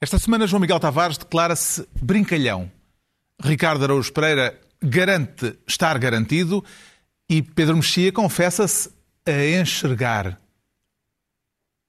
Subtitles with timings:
[0.00, 2.70] Esta semana, João Miguel Tavares declara-se brincalhão.
[3.42, 6.64] Ricardo Araújo Pereira garante estar garantido
[7.28, 8.90] e Pedro Mexia confessa-se
[9.26, 10.40] a enxergar.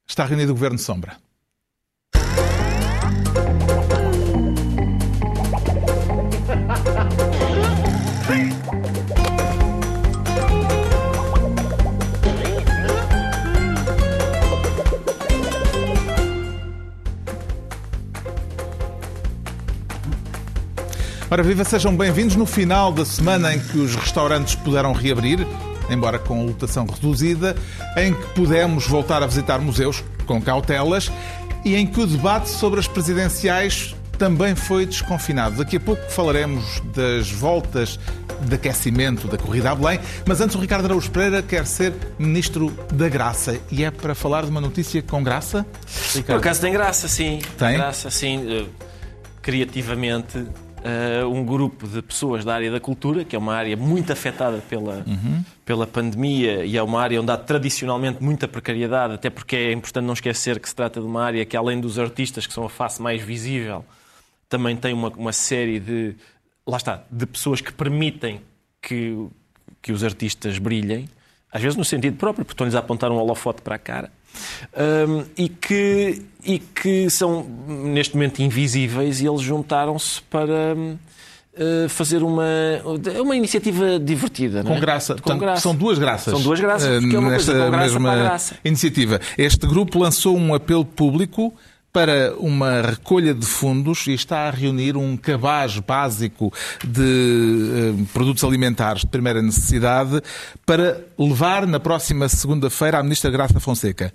[0.08, 1.18] Está reunido o Governo Sombra.
[21.32, 25.46] Ora, viva, sejam bem-vindos no final da semana em que os restaurantes puderam reabrir,
[25.88, 27.56] embora com lotação reduzida,
[27.96, 31.12] em que pudemos voltar a visitar museus com cautelas
[31.64, 35.58] e em que o debate sobre as presidenciais também foi desconfinado.
[35.58, 38.00] Daqui a pouco falaremos das voltas
[38.42, 42.76] de aquecimento da corrida a Belém, mas antes o Ricardo Araújo Pereira quer ser Ministro
[42.92, 45.64] da Graça e é para falar de uma notícia com graça?
[46.08, 46.26] Ricardo?
[46.26, 47.40] Por acaso tem graça, sim.
[47.56, 47.78] Tem?
[47.78, 48.68] Graça, sim.
[49.44, 50.44] Criativamente
[50.80, 54.60] uh, um grupo de pessoas da área da cultura, que é uma área muito afetada
[54.70, 55.44] pela, uhum.
[55.66, 60.06] pela pandemia e é uma área onde há tradicionalmente muita precariedade, até porque é importante
[60.06, 62.70] não esquecer que se trata de uma área que, além dos artistas, que são a
[62.70, 63.86] face mais visível,
[64.48, 66.16] também tem uma, uma série de,
[66.66, 68.42] lá está, de pessoas que permitem
[68.82, 69.28] que,
[69.82, 71.08] que os artistas brilhem,
[71.52, 74.12] às vezes no sentido próprio, porque estão-lhes a apontar um holofote para a cara.
[74.76, 82.24] Um, e, que, e que são neste momento invisíveis e eles juntaram-se para uh, fazer
[82.24, 82.46] uma,
[83.22, 84.64] uma iniciativa divertida.
[84.64, 84.80] Com, é?
[84.80, 85.16] graça.
[85.16, 85.62] Com Portanto, graça.
[85.62, 86.34] São duas graças.
[86.34, 88.56] São duas graças, porque é uma coisa com graça para graça.
[88.64, 89.20] Iniciativa.
[89.38, 91.54] Este grupo lançou um apelo público
[91.92, 96.54] para uma recolha de fundos e está a reunir um cabaz básico
[96.86, 100.22] de eh, produtos alimentares de primeira necessidade
[100.66, 104.14] para levar na próxima segunda-feira à Ministra Graça Fonseca.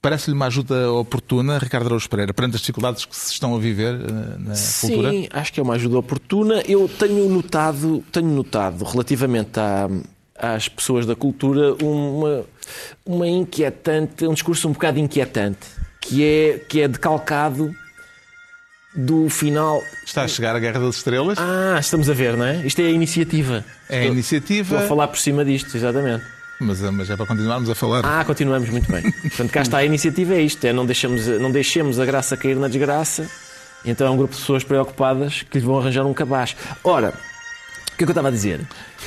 [0.00, 3.94] Parece-lhe uma ajuda oportuna, Ricardo Araújo Pereira, perante as dificuldades que se estão a viver
[3.94, 5.10] eh, na Sim, cultura?
[5.10, 6.62] Sim, acho que é uma ajuda oportuna.
[6.66, 9.88] Eu tenho notado, tenho notado relativamente à,
[10.34, 12.44] às pessoas da cultura uma,
[13.04, 17.74] uma inquietante, um discurso um bocado inquietante que é, que é decalcado
[18.94, 19.82] do final.
[20.04, 21.36] Está a chegar a Guerra das Estrelas?
[21.38, 22.64] Ah, estamos a ver, não é?
[22.64, 23.64] Isto é a iniciativa.
[23.88, 24.78] É a iniciativa.
[24.78, 26.24] Vou falar por cima disto, exatamente.
[26.58, 28.02] Mas, mas é para continuarmos a falar.
[28.04, 29.02] Ah, continuamos muito bem.
[29.02, 32.56] Portanto, cá está a iniciativa, é isto: é não deixemos, não deixemos a graça cair
[32.56, 33.28] na desgraça.
[33.84, 36.56] Então é um grupo de pessoas preocupadas que lhes vão arranjar um cabaz.
[36.82, 37.12] Ora,
[37.96, 38.60] que é que eu estava a dizer?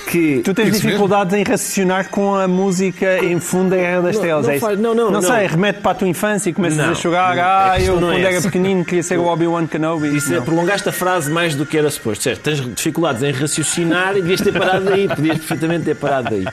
[0.07, 4.15] Que tu tens dificuldades em raciocinar com a música em fundo da Guerra das.
[4.15, 6.93] Não, não, é não, não, não, sei, remete para a tua infância e começas a
[6.93, 7.37] jogar.
[7.37, 10.15] Ah, eu quando é era pequenino queria ser o Obi-Wan Kenobi.
[10.15, 12.23] Isso é, prolongaste a frase mais do que era suposto.
[12.23, 15.07] Certo, tens dificuldades em raciocinar e devias ter parado aí.
[15.07, 16.45] Podias perfeitamente ter parado aí.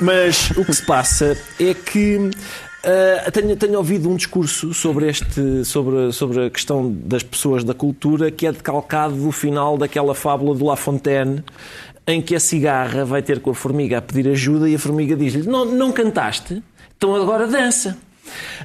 [0.00, 2.30] Mas o que se passa é que
[2.80, 7.74] Uh, tenho, tenho, ouvido um discurso sobre, este, sobre, sobre a questão das pessoas da
[7.74, 11.44] cultura que é decalcado do final daquela fábula do La Fontaine
[12.06, 15.14] em que a cigarra vai ter com a formiga a pedir ajuda e a formiga
[15.14, 16.62] diz-lhe: não, não cantaste?
[16.96, 17.98] Então agora dança.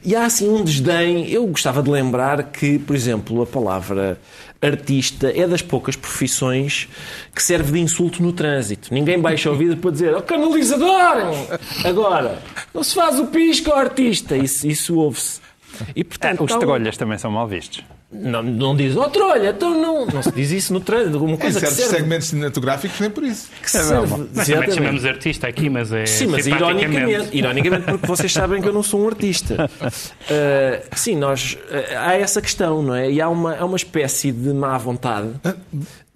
[0.03, 1.29] E há assim um desdém.
[1.29, 4.19] Eu gostava de lembrar que, por exemplo, a palavra
[4.61, 6.87] artista é das poucas profissões
[7.33, 8.93] que serve de insulto no trânsito.
[8.93, 11.57] Ninguém baixa o vidro para dizer oh, canalizador!
[11.83, 12.41] Agora,
[12.73, 14.35] não se faz o pisco ao artista.
[14.35, 15.41] Isso, isso ouve-se.
[15.95, 17.83] E, portanto, Os trolhas também são mal vistos.
[18.21, 21.23] Não, não diz, oh trolha, então não, não se diz isso no trânsito.
[21.23, 23.49] Uma coisa em certos serve, segmentos cinematográficos nem por isso.
[23.61, 26.05] Que serve, Nós também chamamos artista aqui, mas é.
[26.05, 29.69] Sim, mas ironicamente, ironicamente, porque vocês sabem que eu não sou um artista.
[29.81, 31.53] Uh, sim, nós.
[31.53, 33.11] Uh, há essa questão, não é?
[33.11, 35.29] E há uma, há uma espécie de má vontade.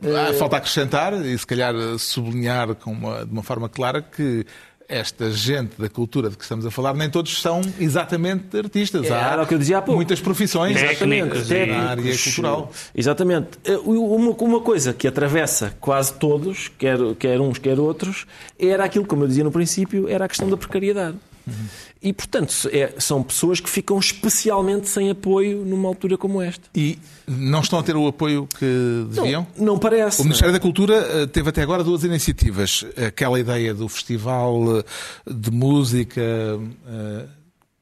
[0.01, 4.45] Uh, falta acrescentar e se calhar sublinhar com uma, de uma forma clara que
[4.89, 9.05] esta gente da cultura de que estamos a falar, nem todos são exatamente artistas.
[9.05, 9.95] É, há o que eu dizia há pouco.
[9.97, 12.71] muitas profissões técnicas na área cultural.
[12.95, 13.49] Exatamente.
[13.63, 18.25] Eh, uma, uma coisa que atravessa quase todos, quer, quer uns, quer outros,
[18.57, 21.17] era aquilo, como eu dizia no princípio, era a questão da precariedade.
[21.45, 21.53] Uhum.
[22.01, 26.63] E, portanto, é, são pessoas que ficam especialmente sem apoio numa altura como esta.
[26.73, 29.45] E não estão a ter o apoio que deviam?
[29.57, 30.21] Não, não parece.
[30.21, 32.85] O Ministério da Cultura eh, teve até agora duas iniciativas.
[33.05, 34.83] Aquela ideia do Festival eh,
[35.29, 37.25] de Música eh,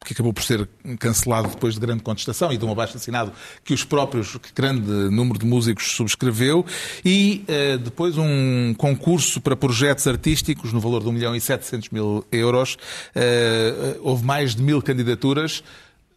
[0.08, 0.68] que acabou por ser
[1.00, 3.34] cancelado depois de grande contestação e de um abaixo-assinado
[3.64, 6.66] que os próprios, que grande número de músicos subscreveu,
[7.04, 11.90] e uh, depois um concurso para projetos artísticos no valor de 1 milhão e 700
[11.90, 12.76] mil euros.
[13.16, 15.62] Uh, houve mais de mil candidaturas,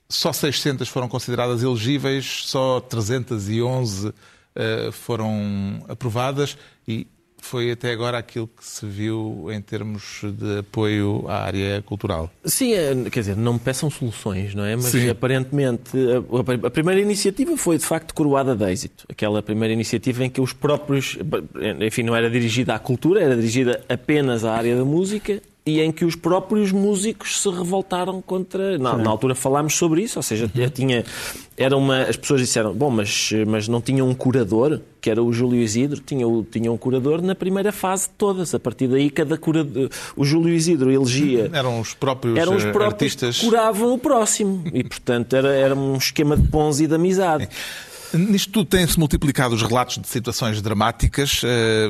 [0.08, 4.12] só 600 foram consideradas elegíveis, só 311 uh,
[4.92, 6.56] foram aprovadas
[6.87, 7.08] e
[7.46, 12.31] foi até agora aquilo que se viu em termos de apoio à área cultural.
[12.44, 14.76] Sim, é, quer dizer, não me peçam soluções, não é?
[14.76, 15.08] Mas Sim.
[15.08, 19.04] aparentemente a, a, primeira iniciativa foi de facto coroada de êxito.
[19.08, 21.19] Aquela primeira iniciativa em que os próprios,
[21.81, 25.92] enfim, não era dirigida à cultura, era dirigida apenas à área da música e em
[25.92, 28.78] que os próprios músicos se revoltaram contra.
[28.78, 30.68] Na, na altura falámos sobre isso, ou seja, uhum.
[30.70, 31.04] tinha,
[31.56, 35.32] era uma, as pessoas disseram: bom, mas, mas não tinha um curador, que era o
[35.32, 38.54] Júlio Isidro, tinha, tinha um curador na primeira fase de todas.
[38.54, 39.90] A partir daí, cada curador.
[40.16, 41.50] O Júlio Isidro elegia.
[41.52, 43.38] Eram os próprios, eram os próprios artistas.
[43.38, 44.64] que curavam o próximo.
[44.72, 47.48] E, portanto, era, era um esquema de pons e de amizade.
[48.12, 51.88] Nisto tudo têm-se multiplicado os relatos de situações dramáticas eh,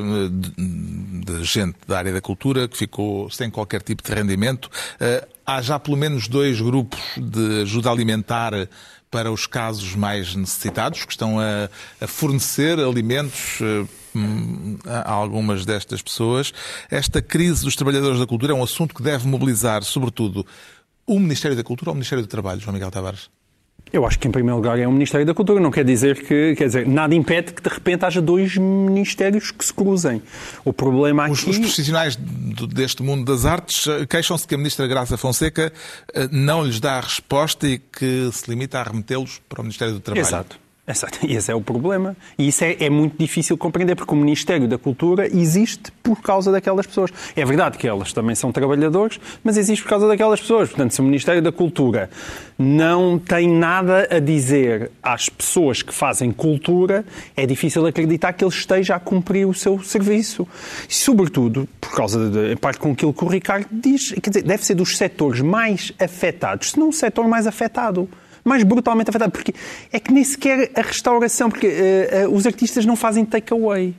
[0.59, 4.69] de gente da área da cultura que ficou sem qualquer tipo de rendimento.
[4.99, 8.53] Eh, há já pelo menos dois grupos de ajuda alimentar
[9.09, 13.85] para os casos mais necessitados, que estão a, fornecer alimentos eh,
[14.87, 16.53] a algumas destas pessoas.
[16.89, 20.45] Esta crise dos trabalhadores da cultura é um assunto que deve mobilizar, sobretudo,
[21.05, 23.40] o Ministério da Cultura ou o Ministério do Trabalho, João Miguel Tavares?
[23.93, 25.59] Eu acho que, em primeiro lugar, é o Ministério da Cultura.
[25.59, 29.65] Não quer dizer que, quer dizer, nada impede que, de repente, haja dois ministérios que
[29.65, 30.21] se cruzem.
[30.63, 31.33] O problema aqui...
[31.33, 35.73] Os, os profissionais deste mundo das artes eh, queixam-se que a Ministra Graça Fonseca
[36.13, 39.95] eh, não lhes dá a resposta e que se limita a remetê-los para o Ministério
[39.95, 40.25] do Trabalho.
[40.25, 40.57] Exato.
[41.27, 42.15] Esse é o problema.
[42.37, 46.51] E isso é, é, muito difícil compreender, porque o Ministério da Cultura existe por causa
[46.51, 47.11] daquelas pessoas.
[47.35, 50.69] É verdade que elas também são trabalhadores, mas existe por causa daquelas pessoas.
[50.69, 52.09] Portanto, se o Ministério da Cultura
[52.57, 57.05] não tem nada a dizer às pessoas que fazem cultura,
[57.35, 60.47] é difícil acreditar que ele esteja a cumprir o seu serviço.
[60.87, 64.43] E, sobretudo, por causa, de, em parte com aquilo que o Ricardo diz, quer dizer,
[64.43, 68.07] deve ser dos setores mais afetados, se não o setor mais afetado
[68.43, 69.31] mais brutalmente afetado.
[69.31, 69.53] Porque
[69.91, 73.95] é que nem sequer a restauração, porque uh, uh, os artistas não fazem takeaway.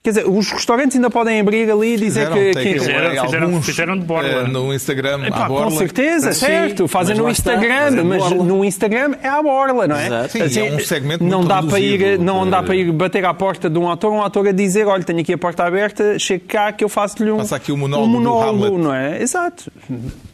[0.00, 2.52] Quer dizer, os restaurantes ainda podem abrir ali e dizer fizeram, que.
[2.52, 4.44] que fizeram, fizeram, fizeram de borla.
[4.44, 5.70] Uh, no Instagram, Epá, à borla.
[5.72, 6.86] Com certeza, certo.
[6.86, 10.28] Fazem no Instagram, está, mas, mas no Instagram é à borla, não é?
[10.28, 13.34] Sim, assim, é um segmento não dá para ir Não dá para ir bater à
[13.34, 16.44] porta de um ator, um ator a dizer: olha, tenho aqui a porta aberta, chega
[16.46, 17.38] cá que eu faço-lhe um.
[17.38, 19.20] Passa aqui o monólogo, um monólogo não é?
[19.20, 19.70] Exato.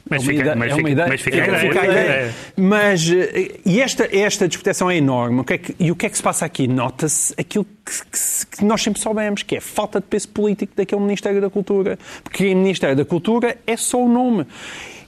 [0.08, 1.60] Mas é fica, mas, é fica, ideia, mas fica, a ideia.
[1.60, 2.34] Fica a ideia.
[2.56, 5.40] Mas, eh, e esta, esta desproteção é enorme.
[5.40, 6.68] O que é que, e o que é que se passa aqui?
[6.68, 10.72] Nota-se aquilo que, que, que, nós sempre soubemos, que é a falta de peso político
[10.76, 11.98] daquele Ministério da Cultura.
[12.22, 14.46] Porque o Ministério da Cultura é só o nome.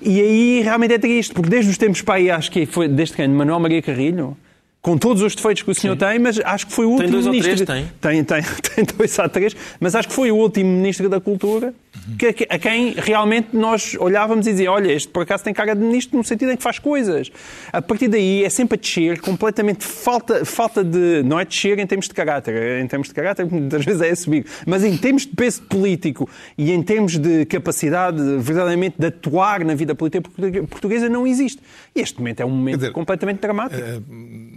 [0.00, 3.16] E aí realmente é triste, porque desde os tempos para aí, acho que foi desde
[3.16, 3.28] quem?
[3.28, 4.36] Manuel Maria Carrilho,
[4.82, 5.98] com todos os defeitos que o senhor Sim.
[5.98, 7.50] tem, mas acho que foi o último tem dois ministro.
[7.60, 8.22] Ou três, tem?
[8.22, 8.42] Tem, tem,
[8.74, 11.74] tem dois a três, mas acho que foi o último ministro da Cultura
[12.18, 15.82] que, a quem realmente nós olhávamos e dizia, olha, este por acaso tem cara de
[15.82, 17.30] ministro no sentido em que faz coisas.
[17.72, 21.22] A partir daí é sempre a descer, completamente falta, falta de.
[21.24, 24.46] Não é descer em termos de caráter, em termos de caráter muitas vezes é subir,
[24.66, 29.74] mas em termos de peso político e em termos de capacidade verdadeiramente de atuar na
[29.74, 30.28] vida política
[30.68, 31.60] portuguesa não existe.
[31.94, 33.82] E este momento é um momento dizer, completamente dramático.
[33.82, 34.00] Eh,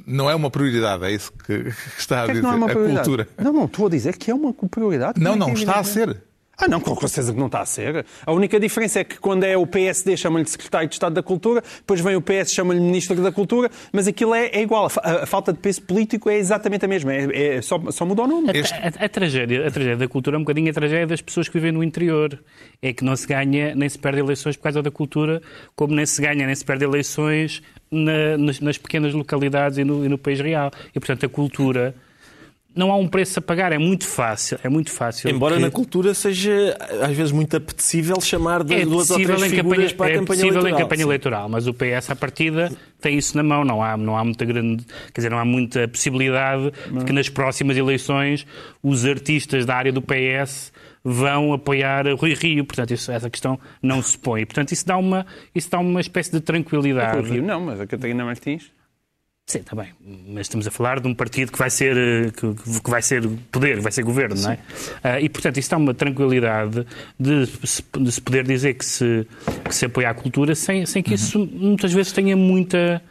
[0.06, 2.40] não é uma prioridade, é isso que está a dizer.
[2.40, 3.00] É não é uma prioridade?
[3.00, 3.28] A cultura.
[3.38, 5.22] Não, não, estou a dizer que é uma prioridade.
[5.22, 6.29] Não, não, está a ser.
[6.62, 8.06] Ah, não, com certeza que não está a ser.
[8.26, 11.64] A única diferença é que quando é o PSD chama-lhe Secretário de Estado da Cultura,
[11.78, 14.92] depois vem o PS chama-lhe Ministro da Cultura, mas aquilo é, é igual.
[15.02, 17.14] A, a, falta de peso político é exatamente a mesma.
[17.14, 18.50] É, é só, só muda o nome.
[18.50, 21.48] A, a, a, tragédia, a tragédia da cultura é um bocadinho a tragédia das pessoas
[21.48, 22.38] que vivem no interior.
[22.82, 25.42] É que não se ganha nem se perde eleições por causa da cultura,
[25.78, 30.06] como nem se ganha nem se perde eleições na, nas, nas, pequenas localidades e no,
[30.06, 30.72] e no país real.
[30.94, 31.96] E, portanto, a cultura
[32.80, 35.30] não há um preço a pagar, é muito fácil, é muito fácil.
[35.30, 35.62] Embora que...
[35.62, 39.96] na cultura seja às vezes muito apetecível chamar de é duas ou três figuras campanha,
[39.96, 40.70] para a é campanha eleitoral.
[40.70, 42.72] em campanha eleitoral, mas o PS à partida
[43.02, 45.90] tem isso na mão, não há, não há muita grande, quer dizer, não há muita
[45.90, 47.00] possibilidade não.
[47.00, 48.48] de que nas próximas eleições
[48.82, 50.72] os artistas da área do PS
[51.04, 54.46] vão apoiar Rui Rio, portanto isso, essa questão não se põe.
[54.46, 57.20] Portanto isso dá uma, isso dá uma espécie de tranquilidade.
[57.20, 58.72] Rui Rio não, mas a Catarina Martins
[59.50, 59.88] Sim, está bem.
[60.28, 63.28] Mas estamos a falar de um partido que vai ser, eh, que, que vai ser
[63.52, 64.44] poder, vai ser governo, Sim.
[64.44, 64.58] não é?
[65.18, 66.86] Uh, e, portanto, isso dá uma tranquilidade
[67.20, 69.26] de, de, se poder dizer que se,
[69.68, 71.50] que se apoia a cultura sem, sem que isso uhum.
[71.52, 73.02] muitas vezes tenha muita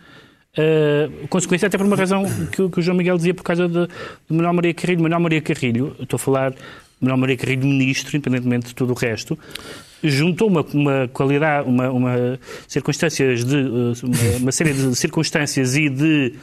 [0.56, 3.88] uh, consequência, até por uma razão que, que, o João Miguel dizia por causa de,
[3.88, 3.90] de
[4.30, 5.02] Manuel Maria Carrilho.
[5.02, 6.54] Manuel Maria Carrilho, estou a falar
[7.00, 9.36] Manuel Maria Carrilho ministro, independentemente de tudo o resto,
[10.02, 16.34] juntou uma, uma qualidade, uma, uma circunstâncias de uma, uma, série de circunstâncias e de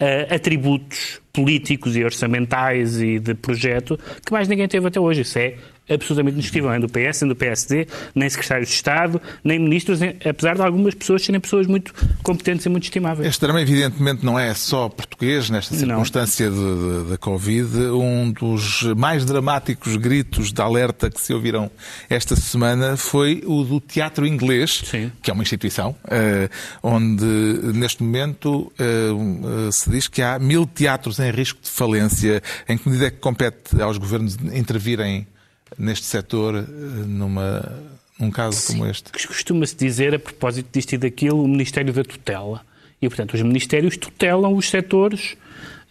[0.00, 5.22] uh, atributos políticos e orçamentais e de projeto que mais ninguém teve até hoje.
[5.22, 5.54] Isso é
[5.90, 10.54] absolutamente indiscutível, nem do PS, nem do PSD, nem secretários de Estado, nem ministros, apesar
[10.54, 11.92] de algumas pessoas serem pessoas muito
[12.22, 13.28] competentes e muito estimáveis.
[13.28, 16.50] Este drama, evidentemente, não é só português, nesta circunstância
[17.08, 17.76] da Covid.
[17.88, 21.70] Um dos mais dramáticos gritos de alerta que se ouviram
[22.08, 25.10] esta semana foi o do teatro inglês, Sim.
[25.22, 26.48] que é uma instituição, eh,
[26.82, 27.24] onde
[27.74, 32.42] neste momento eh, se diz que há mil teatros em risco de falência.
[32.68, 35.26] Em que medida é que compete aos governos intervirem
[35.78, 36.62] neste setor eh,
[37.06, 37.72] numa,
[38.18, 38.72] num caso Sim.
[38.78, 39.10] como este?
[39.12, 42.60] Costuma-se dizer, a propósito disto e daquilo, o Ministério da Tutela.
[43.00, 45.36] E, portanto, os ministérios tutelam os setores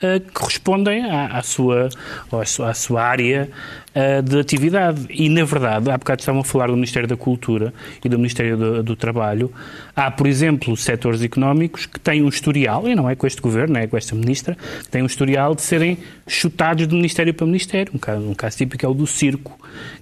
[0.03, 1.89] uh, que correspondem à, à, sua,
[2.31, 3.49] à, sua, à sua área
[3.95, 5.05] uh, de atividade.
[5.09, 8.57] E, na verdade, há bocado estavam a falar do Ministério da Cultura e do Ministério
[8.57, 9.51] do, do Trabalho.
[9.95, 13.77] Há, por exemplo, setores económicos que têm um historial, e não é com este governo,
[13.77, 14.57] é com esta ministra,
[14.89, 17.91] têm um historial de serem chutados de ministério para ministério.
[17.93, 19.59] Um caso, um caso típico é o do circo,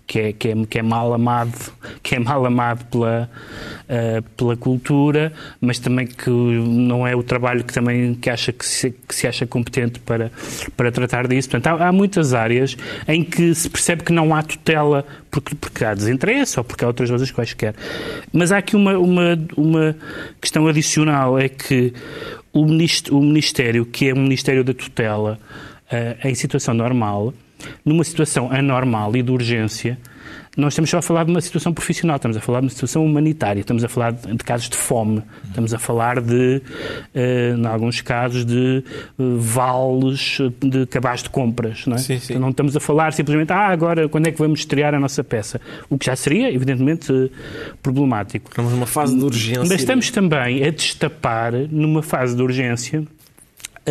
[0.08, 1.54] que é, que é, que é mal amado,
[2.02, 3.30] que é mal amado pela,
[3.84, 8.66] uh, pela cultura, mas também que não é o trabalho que também que acha que
[8.66, 10.32] se, que se acha competente para,
[10.78, 11.50] para tratar disso.
[11.50, 15.84] Portanto, há, há, muitas áreas em que se percebe que não há tutela porque, porque
[15.84, 17.76] há desinteresse ou porque há outras coisas quaisquer.
[18.32, 19.96] Mas há aqui uma, uma, uma
[20.40, 21.94] questão adicional, é que
[22.54, 25.38] o Ministério, o ministério que é o Ministério da Tutela,
[25.92, 27.34] uh, em situação normal,
[27.84, 29.98] numa situação anormal e de urgência,
[30.58, 33.06] nós estamos só a falar de uma situação profissional, estamos a falar de uma situação
[33.06, 36.64] humanitária, estamos a falar de, casos de fome, estamos a falar de,
[37.14, 38.84] uh, em alguns casos, de
[39.20, 41.86] uh, vales de cabaz de compras.
[41.86, 42.00] Não, é?
[42.00, 42.34] sim, sim.
[42.34, 45.24] Então não estamos a falar simplesmente, ah, agora quando é que vamos estrear a nossa
[45.24, 45.62] peça?
[45.92, 47.32] O que já seria, evidentemente,
[47.84, 48.50] problemático.
[48.50, 49.62] Estamos numa fase de urgência.
[49.62, 53.06] Mas estamos também a destapar, numa fase de urgência,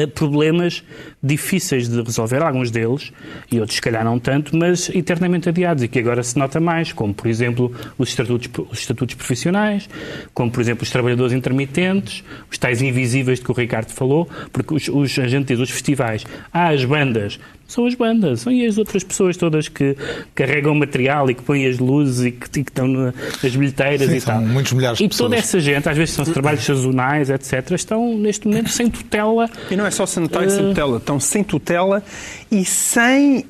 [0.04, 0.82] problemas
[1.22, 3.12] difíceis de resolver, alguns deles,
[3.50, 6.92] e outros se calhar não tanto, mas eternamente adiados e que agora se nota mais,
[6.92, 9.88] como por exemplo os estatutos, os estatutos profissionais,
[10.34, 14.74] como por exemplo os trabalhadores intermitentes, os tais invisíveis de que o Ricardo falou, porque
[14.74, 18.78] os, os a gente diz, os festivais, ah, as bandas, são as bandas, são as
[18.78, 19.96] outras pessoas todas que
[20.34, 24.16] carregam material e que põem as luzes e que, e que estão nas bilheteiras Sim,
[24.16, 24.40] e tal.
[24.40, 25.30] Muitos milhares de e pessoas.
[25.30, 29.50] toda essa gente, às vezes são trabalhos sazonais, etc., estão neste momento sem tutela.
[29.70, 30.50] E não é só sanitário uh...
[30.50, 32.02] sem tutela, estão sem tutela
[32.50, 33.44] e sem uh,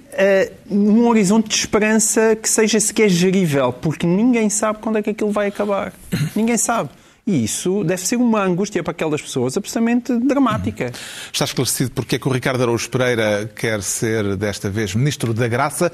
[0.71, 5.31] um horizonte de esperança que seja sequer gerível, porque ninguém sabe quando é que aquilo
[5.31, 5.93] vai acabar.
[6.35, 6.89] ninguém sabe.
[7.29, 10.93] E isso deve ser uma angústia para aquelas pessoas absolutamente dramática.
[11.33, 15.49] Está esclarecido porque é que o Ricardo Araújo Pereira quer ser, desta vez, Ministro da
[15.49, 15.91] Graça.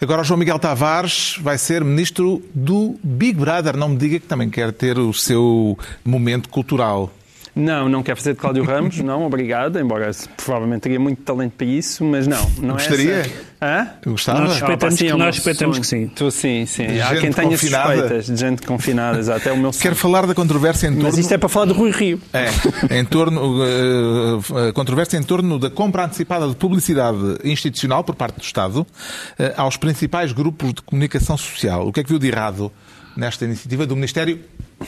[0.00, 3.76] Agora João Miguel Tavares vai ser Ministro do Big Brother.
[3.76, 7.12] Não me diga que também quer ter o seu momento cultural.
[7.54, 11.66] Não, não quero fazer de Cláudio Ramos, não, obrigado, embora provavelmente teria muito talento para
[11.66, 12.50] isso, mas não.
[12.58, 13.14] não Gostaria?
[13.14, 13.52] É essa...
[13.62, 13.88] Hã?
[14.04, 14.40] Gostava?
[14.40, 16.08] Nós respeitamos, Ah, sim, o nós respeitamos que sim.
[16.08, 16.86] Tu, sim, sim.
[16.86, 17.92] De Há quem tenha confinada.
[17.92, 19.48] suspeitas de gente confinada, exato.
[19.48, 19.82] É o meu sonho.
[19.82, 21.04] Quero falar da controvérsia em torno...
[21.04, 22.20] Mas isto é para falar do Rui Rio.
[22.32, 28.16] É, em torno, uh, a controvérsia em torno da compra antecipada de publicidade institucional por
[28.16, 28.86] parte do Estado uh,
[29.56, 31.86] aos principais grupos de comunicação social.
[31.86, 32.72] O que é que viu de errado
[33.16, 34.40] nesta iniciativa do Ministério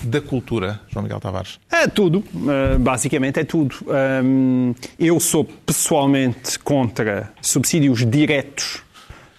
[0.03, 1.59] da Cultura, João Miguel Tavares?
[1.71, 3.77] É tudo, uh, basicamente é tudo.
[4.25, 8.83] Um, eu sou pessoalmente contra subsídios diretos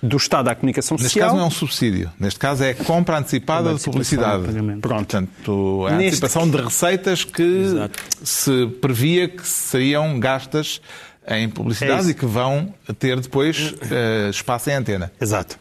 [0.02, 1.30] do Estado à comunicação Neste social.
[1.30, 4.44] caso não é um subsídio, neste caso é compra antecipada de publicidade.
[4.80, 7.90] Pronto, portanto, é a Neste- antecipação de receitas que
[8.24, 10.80] se previa que seriam gastas
[11.28, 12.12] em É publicidade isso.
[12.12, 15.12] e que vão ter depois eh, espaço em antena.
[15.20, 15.58] Exato.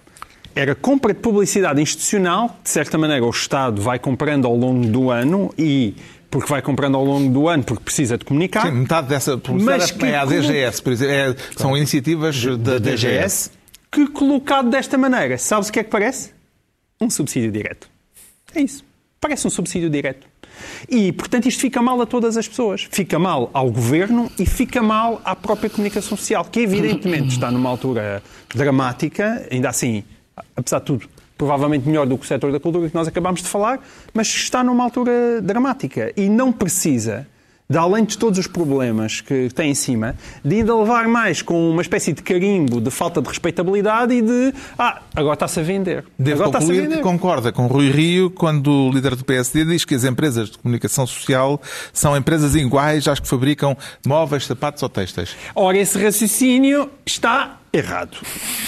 [0.54, 5.10] Era compra de publicidade institucional, de certa maneira o Estado vai comprando ao longo do
[5.10, 5.94] ano e
[6.30, 8.62] porque vai comprando ao longo do ano porque precisa de comunicar.
[8.66, 11.14] Sim, metade dessa publicidade é a DGS, por exemplo.
[11.14, 13.50] É- são iniciativas da DGS.
[13.90, 16.32] que colocado desta maneira, sabes o que é que parece?
[17.00, 17.88] Um subsídio direto.
[18.54, 18.84] É isso.
[19.20, 20.26] Parece um subsídio direto.
[20.88, 22.86] E, portanto, isto fica mal a todas as pessoas.
[22.90, 27.68] Fica mal ao governo e fica mal à própria comunicação social, que evidentemente está numa
[27.70, 28.22] altura
[28.54, 30.04] dramática, ainda assim,
[30.56, 33.48] apesar de tudo, provavelmente melhor do que o setor da cultura que nós acabámos de
[33.48, 33.80] falar,
[34.12, 37.26] mas está numa altura dramática e não precisa
[37.68, 41.70] de além de todos os problemas que tem em cima, de ainda levar mais com
[41.70, 46.04] uma espécie de carimbo de falta de respeitabilidade e de ah, agora está-se a vender.
[46.18, 47.02] Devo agora concluir que vender.
[47.02, 51.06] concorda com Rui Rio quando o líder do PSD diz que as empresas de comunicação
[51.06, 51.60] social
[51.92, 55.34] são empresas iguais às que fabricam móveis, sapatos ou textas.
[55.54, 58.18] Ora, esse raciocínio está errado.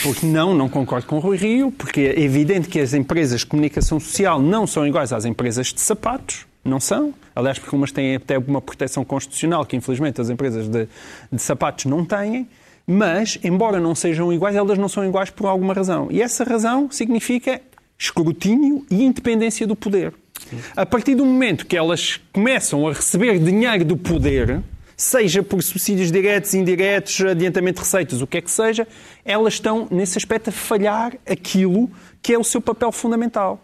[0.03, 3.47] Porque não, não concordo com o Rui Rio, porque é evidente que as empresas de
[3.47, 6.46] comunicação social não são iguais às empresas de sapatos.
[6.67, 7.15] Não são.
[7.35, 10.89] Aliás, porque umas têm até uma proteção constitucional que, infelizmente, as empresas de,
[11.31, 12.49] de sapatos não têm.
[12.87, 16.09] Mas, embora não sejam iguais, elas não são iguais por alguma razão.
[16.11, 17.61] E essa razão significa
[17.99, 20.15] escrutínio e independência do poder.
[20.77, 24.63] A partir do momento que elas começam a receber dinheiro do poder,
[24.97, 28.87] seja por subsídios diretos, indiretos, adiantamento de receitas, o que é que seja,
[29.25, 31.91] elas estão, nesse aspecto, a falhar aquilo
[32.23, 33.61] que é o seu papel fundamental.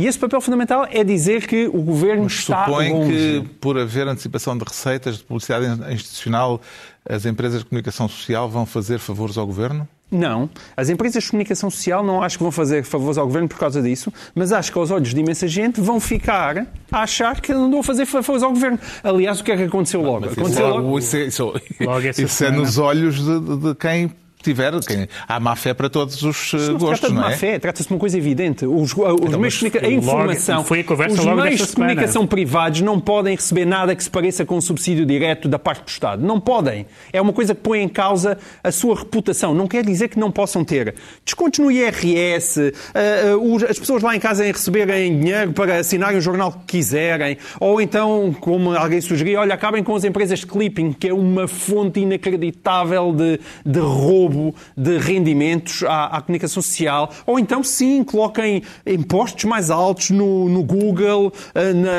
[0.00, 3.12] E esse papel fundamental é dizer que o governo Mas está supõe longe.
[3.12, 6.58] que, por haver antecipação de receitas de publicidade institucional,
[7.06, 9.86] as empresas de comunicação social vão fazer favores ao governo?
[10.10, 10.48] Não.
[10.74, 13.82] As empresas de comunicação social não acho que vão fazer favores ao governo por causa
[13.82, 17.70] disso, mas acho que aos olhos de imensa gente vão ficar a achar que não
[17.70, 18.78] vão fazer favores ao governo.
[19.04, 20.24] Aliás, o que é que aconteceu logo?
[20.30, 20.98] Aconteceu isso, logo.
[20.98, 21.44] isso, é- isso-
[21.82, 22.56] Logo isso é semana.
[22.56, 24.10] nos olhos de- de quem
[24.42, 24.72] tiver.
[24.86, 27.36] Quem, há má fé para todos os eh, Não gostos, não má é?
[27.36, 28.64] fé, trata-se de uma coisa evidente.
[28.66, 31.66] Os, os meios mas de comunica- a logo- informação, foi a conversa os logo meios
[31.66, 35.58] de comunicação privados não podem receber nada que se pareça com um subsídio direto da
[35.58, 36.24] parte do Estado.
[36.24, 36.86] Não podem.
[37.12, 39.54] É uma coisa que põe em causa a sua reputação.
[39.54, 40.94] Não quer dizer que não possam ter.
[41.24, 46.18] Descontos no IRS, ah, os- as pessoas lá em casa em receberem dinheiro para assinarem
[46.18, 50.46] o jornal que quiserem, ou então, como alguém sugeriu, olha, acabem com as empresas de
[50.46, 54.29] clipping, que é uma fonte inacreditável de, de roubo
[54.76, 60.62] de rendimentos à, à comunicação social, ou então sim, coloquem impostos mais altos no, no
[60.62, 61.90] Google, ah, na-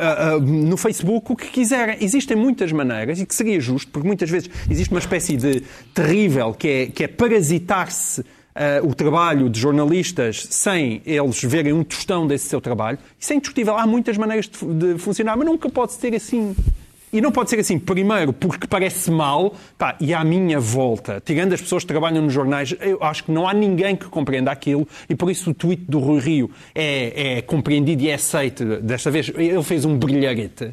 [0.00, 1.96] ah, ah, no Facebook, o que quiserem.
[2.00, 5.62] Existem muitas maneiras e que seria justo, porque muitas vezes existe uma espécie de
[5.94, 11.82] terrível que é, que é parasitar-se ah, o trabalho de jornalistas sem eles verem um
[11.84, 12.98] tostão desse seu trabalho.
[13.18, 13.76] Isso é indiscutível.
[13.76, 16.54] Há muitas maneiras de, de funcionar, mas nunca pode ser assim.
[17.12, 21.52] E não pode ser assim, primeiro, porque parece mal, pá, e à minha volta, tirando
[21.52, 24.86] as pessoas que trabalham nos jornais, eu acho que não há ninguém que compreenda aquilo,
[25.08, 28.80] e por isso o tweet do Rui Rio é, é compreendido e é aceito.
[28.80, 30.72] Desta vez ele fez um brilharete.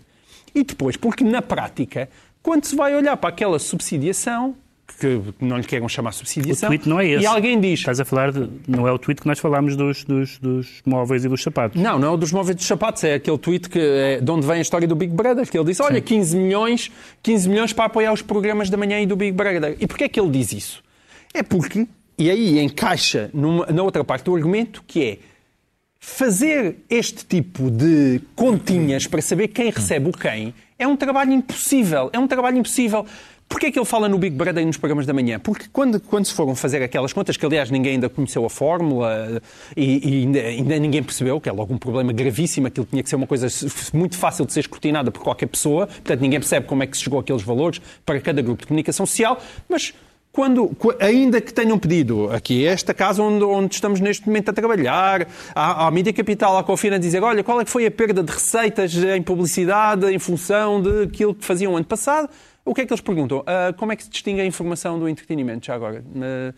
[0.53, 2.08] E depois, porque na prática,
[2.44, 4.56] quando se vai olhar para aquela subsidiação,
[5.00, 7.24] que não lhe queiram chamar O subsidiação, tweet não é esse.
[7.24, 8.50] e alguém diz, Estás a falar de.
[8.67, 11.79] Não é o tweet que nós falámos dos, dos, dos móveis e dos sapatos.
[11.82, 14.48] Não, não é o dos móveis dos sapatos, é aquele tweet que é de onde
[14.48, 16.89] vem a história do Big Brother, que ele disse, olha, 15 milhões,
[17.22, 19.75] 15 milhões para apoiar os programas da manhã e do Big Brother.
[19.79, 20.84] E porquê é que ele diz isso?
[21.34, 21.86] É porque,
[22.17, 25.17] e aí encaixa numa- na outra parte do argumento, que é
[26.00, 32.10] fazer este tipo de continhas para saber quem recebe o quem é um trabalho impossível.
[32.13, 33.06] É um trabalho impossível.
[33.50, 35.39] Porquê é que ele fala no Big Brother e nos programas da manhã?
[35.39, 39.42] Porque quando, quando se foram fazer aquelas contas, que aliás ninguém ainda conheceu a fórmula
[39.76, 43.10] e, e ainda, ainda ninguém percebeu, que é logo um problema gravíssimo, aquilo tinha que
[43.10, 43.48] ser uma coisa
[43.93, 47.04] muito fácil de ser escrutinada por qualquer pessoa, portanto ninguém percebe como é que se
[47.04, 49.93] chegou àqueles valores para cada grupo de comunicação social, mas
[50.30, 54.54] quando, qu- ainda que tenham pedido aqui esta casa onde, onde estamos neste momento a
[54.54, 58.22] trabalhar, à, à Mídia Capital, à Confina, dizer olha, qual é que foi a perda
[58.22, 62.30] de receitas em publicidade em função daquilo que faziam ano passado,
[62.67, 63.43] o que é que eles perguntam?
[63.45, 66.03] Ah, como é que se distingue a informação do entretenimento já agora?
[66.21, 66.53] Ah,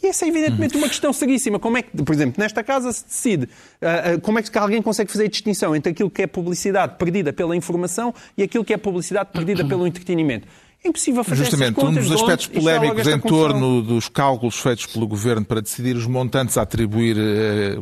[0.00, 1.58] e essa é evidentemente uma questão seríssima.
[1.58, 3.48] Como é que, por exemplo, nesta casa se decide
[3.80, 7.32] ah, como é que alguém consegue fazer a distinção entre aquilo que é publicidade perdida
[7.32, 10.46] pela informação e aquilo que é publicidade perdida pelo entretenimento?
[10.84, 13.38] É impossível fazer Justamente, essas contas um dos aspectos onde- polémicos em confusão.
[13.50, 17.76] torno dos cálculos feitos pelo Governo para decidir os montantes a atribuir, eh,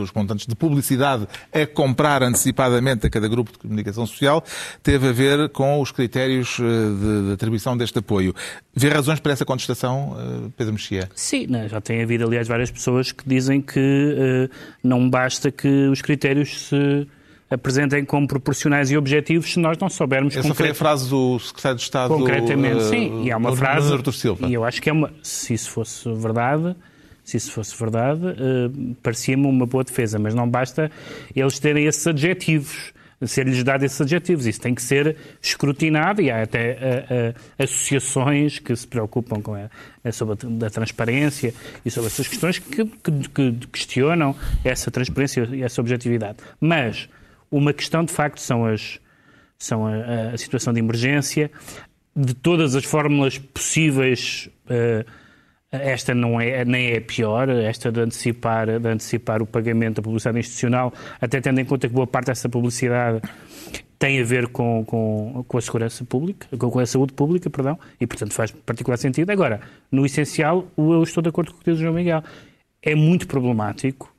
[0.00, 4.42] os montantes de publicidade a comprar antecipadamente a cada grupo de comunicação social,
[4.82, 8.34] teve a ver com os critérios eh, de, de atribuição deste apoio.
[8.74, 11.10] Vê razões para essa contestação, eh, Pedro Mexia?
[11.14, 14.48] Sim, né, já tem havido, aliás, várias pessoas que dizem que eh,
[14.82, 17.06] não basta que os critérios se
[17.50, 21.76] apresentem como proporcionais e objetivos se nós não soubermos Essa foi a frase do Secretário
[21.78, 22.78] de Estado concretamente.
[22.78, 23.92] eh, Sim, e há uma frase.
[23.92, 24.46] Artur Silva.
[24.46, 25.10] E eu acho que é uma.
[25.22, 26.74] Se isso fosse verdade.
[27.24, 30.90] Se isso fosse verdade, eh, parecia-me uma boa defesa, mas não basta
[31.36, 34.46] eles terem esses adjetivos, ser-lhes dados esses adjetivos.
[34.46, 37.34] Isso tem que ser escrutinado e há até eh, eh,
[37.82, 39.68] associações que se preocupam com a,
[40.04, 41.52] a- sobre a, da transparência
[41.84, 44.34] e sobre essas questões que, que- que questionam
[44.64, 46.38] essa transparência e essa objetividade.
[46.60, 47.08] Mas
[47.50, 49.00] uma questão, de facto, são as,
[49.58, 51.50] são a, a- situação de emergência.
[52.14, 55.04] De todas as fórmulas possíveis, eh,
[55.70, 60.02] esta não é, nem é a pior, esta de antecipar, de antecipar o pagamento da
[60.02, 63.20] publicidade institucional, até tendo em conta que boa parte dessa publicidade
[64.00, 67.78] tem a ver com, com, com a segurança pública, com, com a saúde pública, perdão,
[68.00, 69.30] e portanto faz particular sentido.
[69.30, 72.22] Agora, no essencial, eu estou de acordo com o que diz o João Miguel.
[72.82, 74.12] É muito problemático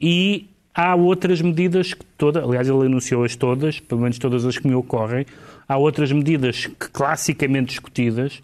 [0.00, 4.68] e há outras medidas que toda, aliás, ele anunciou-as todas, pelo menos todas as que
[4.68, 5.24] me ocorrem,
[5.66, 8.42] há outras medidas que classicamente discutidas,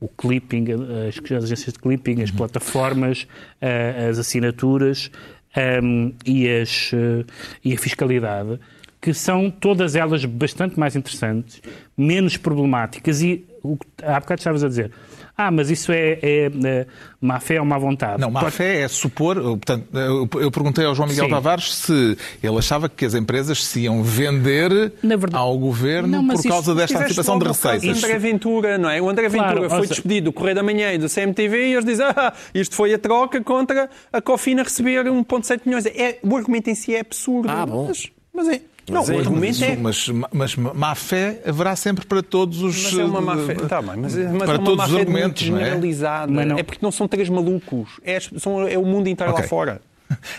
[0.00, 0.66] o clipping,
[1.08, 3.26] as, as agências de clipping, as plataformas,
[3.60, 5.10] eh, as assinaturas
[5.56, 7.24] ehm, e, as, eh,
[7.64, 8.60] e a fiscalidade,
[9.00, 11.60] que são todas elas bastante mais interessantes,
[11.96, 14.92] menos problemáticas e o que há bocado estavas a dizer.
[15.40, 16.86] Ah, mas isso é, é, é
[17.20, 18.20] má fé ou má vontade.
[18.20, 19.36] Não, má Pode- fé é supor.
[19.40, 21.30] Portanto, eu eu perguntei ao João Miguel Sim.
[21.30, 26.26] Tavares se ele achava que as empresas se iam vender Na verdade- ao governo Não,
[26.26, 28.02] por causa desta Tiveste antecipação de logo o receitas.
[28.04, 29.00] André Ventura, não é?
[29.00, 31.68] O André Claro, Ventura foi ou seja- despedido do Correio da Manhã e do CMTV
[31.68, 35.86] e eles dizem ah, isto foi a troca contra a Cofina receber 1,7 milhões.
[35.86, 37.48] É, o argumento em si é absurdo.
[37.48, 37.86] Ah, bom.
[37.86, 38.60] Mas, mas é.
[38.88, 39.76] Não, Mas o é- argumento é.
[39.76, 42.84] Mas, mas má fé haverá sempre para todos os.
[42.84, 43.54] Mas é uma má fé.
[43.54, 46.44] Tá bem, mas, mas para é uma todos má os argumentos, muito não é?
[46.44, 47.88] não- É porque não são três malucos.
[48.02, 49.42] É, são- é o mundo inteiro Ok.
[49.42, 49.80] lá fora.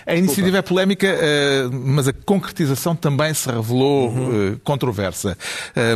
[0.06, 5.38] A iniciativa é polémica, eh, mas a concretização também se revelou eh, controversa.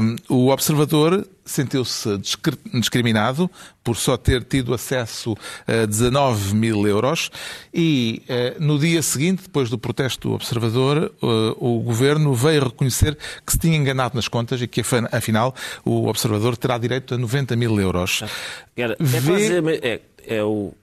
[0.02, 3.50] Um, O observador sentiu-se discri- discriminado
[3.84, 5.36] por só ter tido acesso
[5.68, 7.30] a 19 mil euros
[7.74, 11.26] e eh, no dia seguinte, depois do protesto do observador, eh,
[11.58, 14.82] o governo veio reconhecer que se tinha enganado nas contas e que
[15.12, 18.22] afinal o observador terá direito a 90 mil euros.
[18.78, 20.02] É, Vê- é,
[20.38, 20.74] é o,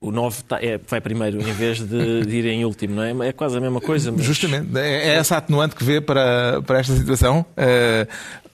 [0.00, 3.28] o 9 tá- é, vai primeiro em vez de, de ir em último, não é?
[3.28, 4.12] É quase a mesma coisa.
[4.12, 4.24] Mas...
[4.24, 8.06] Justamente, é é essa atenuante que vê para, para esta situação, eh,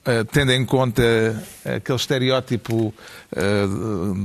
[0.05, 1.03] eh, tendo em conta
[1.63, 2.91] aquele estereótipo
[3.35, 3.65] eh,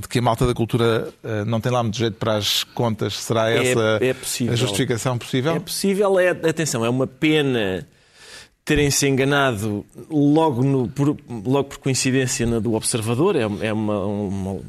[0.00, 3.18] de que a malta da cultura eh, não tem lá muito jeito para as contas,
[3.18, 5.56] será É- essa é a justificação possível?
[5.56, 7.86] É possível, é, atenção, é uma pena
[8.64, 14.60] terem-se enganado logo, no, por, logo por coincidência na do observador, é, é, uma, uma-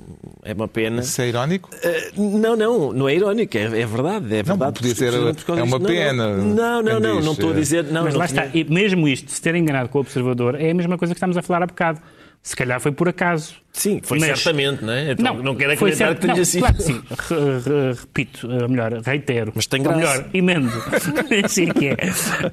[0.44, 1.02] é uma pena.
[1.02, 1.70] Isso é irónico?
[1.84, 4.26] Eh, Não, não, não é irónico, é, é verdade.
[4.34, 5.92] É Não, verdade podia ser, precisamente por causa é uma disto.
[5.94, 7.84] Não, pena, Não, não, não, não estou a eh, dizer.
[7.86, 8.48] Não, mas não lá está.
[8.54, 11.38] E mesmo isto, se ter enganado com o observador, é a mesma coisa que estamos
[11.38, 12.00] a falar há bocado.
[12.44, 13.54] Se calhar foi por acaso.
[13.72, 15.12] Sim, foi Mas- certamente, não é?
[15.12, 16.60] Então, não, quero foi acreditar certo- que tenha não, sido.
[16.62, 17.02] Claro que sim.
[17.10, 19.52] Re- re- repito, ou melhor, reitero.
[19.56, 20.00] Mas tem Ou graça.
[20.00, 20.72] melhor, emendo.
[21.48, 21.96] sim que é.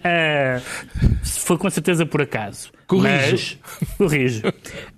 [0.04, 0.60] Ah,
[1.24, 2.70] foi com certeza por acaso.
[2.86, 3.56] Corrijo.
[3.80, 4.42] Mas, corrijo.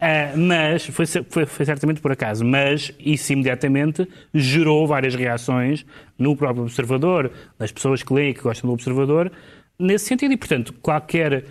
[0.00, 2.44] Ah, mas foi, foi, foi certamente por acaso.
[2.44, 5.86] Mas isso imediatamente gerou várias reações
[6.18, 9.30] no próprio observador, das pessoas que leem e que gostam do observador,
[9.78, 10.32] nesse sentido.
[10.32, 11.44] E, portanto, qualquer.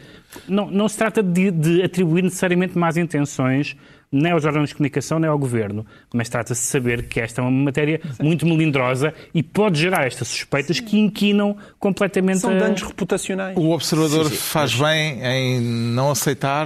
[0.48, 3.76] Não, não se trata de, de atribuir necessariamente más intenções
[4.12, 7.44] nem aos órgãos de comunicação, nem ao governo, mas trata-se de saber que esta é
[7.44, 12.82] uma matéria muito melindrosa e pode gerar estas suspeitas que inquinam completamente São a- danos
[12.82, 13.56] reputacionais.
[13.56, 16.66] O observador faz bem em não aceitar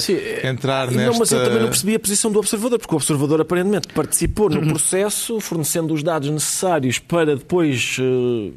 [0.00, 1.18] Sim, é- entrar Não, nesta...
[1.20, 4.66] mas eu também não percebi a posição do observador, porque o observador aparentemente participou no
[4.66, 8.50] processo, fornecendo os dados necessários para depois eh,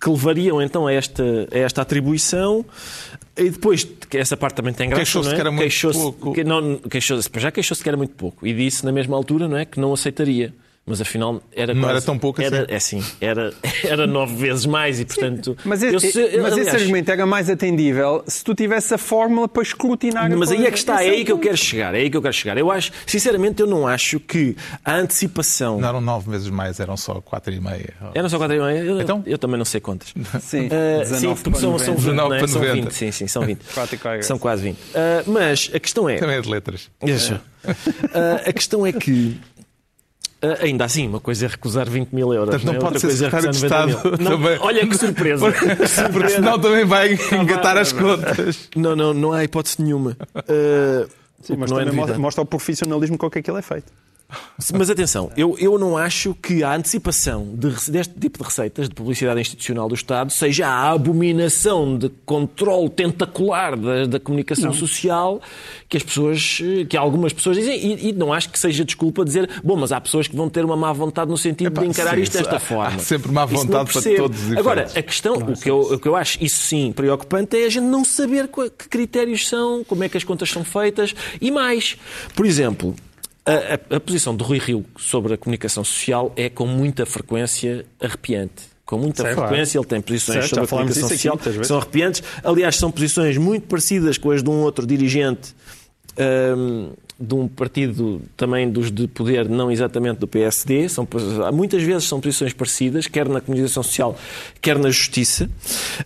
[0.00, 2.64] que levariam então a esta, a esta atribuição.
[3.36, 5.34] E depois, essa parte também tem graça, Queixou-se é?
[5.34, 6.32] que era muito queixou-se, pouco.
[6.34, 8.46] Que, não, queixou-se, para já queixou-se que era muito pouco.
[8.46, 9.64] E disse na mesma altura, não é?
[9.64, 10.52] Que não aceitaria.
[10.84, 12.74] Mas afinal era Não quase- era tão pouco era, assim.
[12.74, 15.56] É sim, era, era nove vezes mais e portanto...
[15.64, 18.98] Mas, eu esse, sei- mas esse aliás, argumento era mais atendível se tu tivesse a
[18.98, 21.56] fórmula para escrutinar a Mas aí é que está, Esse é aí que eu quero
[21.56, 22.58] chegar, é aí que eu quero chegar.
[22.58, 25.80] Eu acho, sinceramente, eu não acho que a antecipação.
[25.80, 27.94] Não eram nove meses mais, eram só quatro e meia.
[28.12, 29.22] Eram só 4 eu, Então?
[29.24, 30.12] eu também não sei quantas.
[30.42, 32.00] Sim, 19 sim, porque são, são 90.
[32.00, 32.38] 20, não é?
[32.38, 32.74] 19 para são 90.
[32.82, 33.58] 20, sim, sim, são 20.
[33.72, 34.78] Quatro e qualquer São quase 20.
[34.96, 36.16] Ah, mas a questão é.
[36.16, 36.90] Também é de letras.
[37.04, 37.38] Isso.
[38.12, 39.38] Ah, a questão é que.
[40.42, 42.50] Ah, ainda assim, uma coisa é recusar 20 mil euros.
[42.50, 42.78] Portanto, não é?
[42.78, 44.30] pode Outra ser coisa é secretário de recusar Estado 90 mil.
[44.30, 44.58] Não, também.
[44.60, 45.46] Olha que surpresa.
[46.12, 48.68] Porque senão também vai engatar as contas.
[48.74, 50.16] não, não, não há hipótese nenhuma.
[50.34, 51.06] Ah,
[51.42, 53.92] Sim, mas não é mostra o profissionalismo com que aquilo é feito.
[54.74, 58.94] Mas atenção, eu, eu não acho que a antecipação de deste tipo de receitas de
[58.94, 65.40] publicidade institucional do Estado seja a abominação de controle tentacular da, da comunicação social
[65.88, 69.24] que as pessoas, eh, que algumas pessoas dizem, e, e não acho que seja desculpa
[69.24, 71.88] dizer, bom, mas há pessoas que vão ter uma má vontade no sentido Epá, de
[71.88, 72.96] encarar sim, isto desta há- forma.
[72.96, 75.98] há sempre má não vontade para todos os Agora, a questão, o que, eu, o
[75.98, 80.04] que eu acho, isso sim, preocupante, é a gente não saber que critérios são, como
[80.04, 81.96] é que as contas são feitas e mais.
[82.34, 82.94] Por exemplo,
[83.44, 83.52] a,
[83.94, 88.70] a- a posição do Rui Rio sobre a comunicação social é com muita frequência arrepiante.
[88.84, 89.38] Com muita Certo.
[89.38, 92.22] frequência, ele tem posições Certo, sobre a comunicação aqui social que são arrepiantes.
[92.44, 95.54] Aliás, são posições muito parecidas com as de um outro dirigente
[96.56, 100.88] hum, de um partido também dos de poder, não exatamente do PSD.
[100.88, 101.06] São,
[101.54, 104.18] muitas vezes são posições parecidas, quer na comunicação social,
[104.60, 105.48] quer na justiça.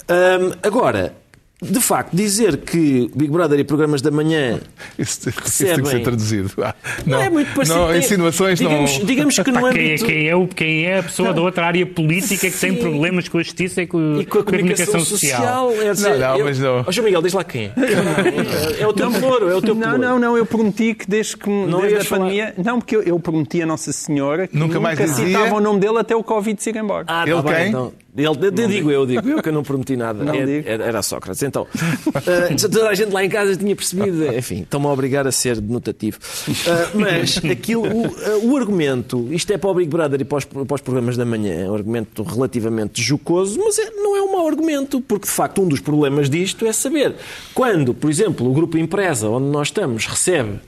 [0.08, 1.14] Hum, agora,
[1.62, 4.60] de facto, dizer que Big Brother e programas da manhã
[4.98, 6.02] Isso, isso tem que ser Recebem.
[6.02, 6.50] traduzido.
[6.62, 6.74] Ah,
[7.06, 7.78] não, é muito parecido.
[7.78, 9.06] Não, insinuações digamos, não.
[9.06, 10.04] Digamos que quem, é, âmbito...
[10.04, 12.76] quem, é, o- quem é a pessoa da outra área política que tem Sim.
[12.78, 15.70] problemas com a justiça e com, E com a comunicação, social.
[15.72, 16.84] é dizer, Não, não, eu- mas não.
[16.86, 17.72] Ó, João Miguel, diz lá quem é.
[18.82, 20.02] É o teu pelouro, é o teu Não, pelouro.
[20.02, 22.20] não, não, eu prometi que desde que Não desde a falar.
[22.24, 22.54] pandemia.
[22.62, 25.60] Não, porque eu, eu prometi a Nossa Senhora que Nunca nunca, mais dizia- citava o
[25.60, 27.04] nome dele até o Covid se ir embora.
[27.08, 27.68] Ah, Ele tá bem, quem?
[27.68, 27.92] então.
[28.16, 30.24] Ele, digo eu, digo eu que eu não prometi nada.
[30.24, 30.68] Não era, digo.
[30.68, 31.42] era- Sócrates.
[31.42, 31.62] Então,
[32.06, 34.26] uh, toda a gente lá em casa tinha percebido.
[34.34, 36.18] Enfim, estão-me a obrigar a ser denotativo.
[36.48, 40.38] Uh, mas aquilo, o, uh, o argumento, isto é para o Big Brother e para
[40.38, 44.22] os, para os programas da manhã, é um argumento relativamente jocoso, mas é- não é
[44.22, 47.14] um mau argumento, porque de facto um dos problemas disto é saber
[47.54, 50.58] quando, por exemplo, o grupo empresa onde nós estamos recebe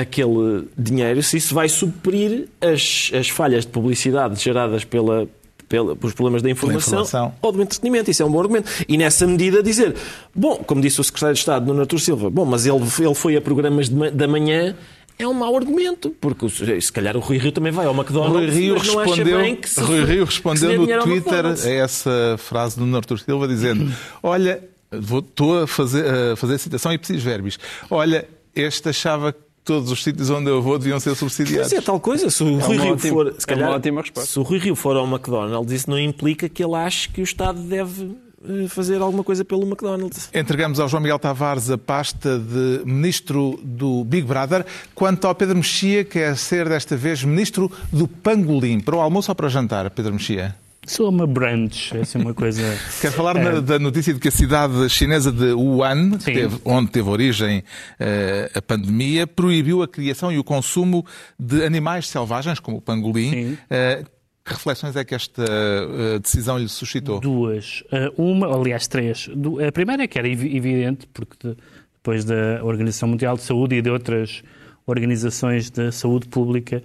[0.00, 5.28] aquele dinheiro, se isso vai suprir as, as falhas de publicidade geradas pela,
[5.68, 7.34] pelos problemas da informação, informação.
[7.42, 8.10] ou do entretenimento.
[8.10, 8.70] Isso é um bom argumento.
[8.88, 9.94] E nessa medida dizer,
[10.34, 13.36] bom, como disse o secretário de Estado, Nuno Artur Silva, bom, mas ele, ele foi
[13.36, 14.74] a programas de da manhã.
[15.18, 16.46] É um mau argumento, porque
[16.80, 18.36] se calhar o Rui Rio também vai ao McDonald's.
[18.36, 23.18] Rui Rio respondeu, se- Rui Rio respondeu no Twitter a essa frase do Nuno Artur
[23.18, 23.90] Silva dizendo:
[24.22, 27.58] Olha, vou- estou a fazer, a fazer citação e preciso verbis.
[27.90, 31.70] Olha, este achava que todos os sítios onde eu vou deviam ser subsidiados.
[31.72, 32.30] Mas é tal coisa.
[32.30, 33.26] Se o Rui uma Rio ótima- for.
[33.28, 34.30] é Se, calhar, uma ótima resposta.
[34.30, 37.24] se o Rui Rio for ao McDonald's, isso não implica que ele ache que o
[37.24, 38.16] Estado deve
[38.48, 40.30] eh, fazer alguma coisa pelo McDonald's.
[40.32, 45.56] Entregamos ao João Miguel Tavares a pasta de ministro do Big Brother, quanto ao Pedro
[45.56, 48.78] Mexia, que é ser desta vez ministro do Pangolim.
[48.80, 50.54] Para o almoço ou para o jantar, Pedro Mexia?
[50.86, 52.62] Sou uma brunch, essa é uma coisa.
[53.00, 57.08] Quero falar na- da notícia de que a cidade chinesa de Wuhan, teve- onde teve
[57.08, 57.62] origem
[57.98, 61.04] eh, a pandemia, proibiu a criação e o consumo
[61.38, 63.56] de animais selvagens, como o pangolim.
[63.68, 64.04] Eh,
[64.44, 67.18] que reflexões é que esta eh, decisão lhe suscitou?
[67.18, 67.82] Duas.
[68.16, 69.28] Uh, Uma, aliás, três.
[69.66, 71.56] A primeira é que era evi- evidente, porque de-
[71.94, 74.44] depois da Organização Mundial de Saúde e de outras
[74.86, 76.80] organizações de saúde pública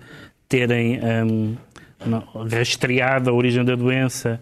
[0.49, 1.55] terem um,
[2.49, 4.41] rastreado a origem da doença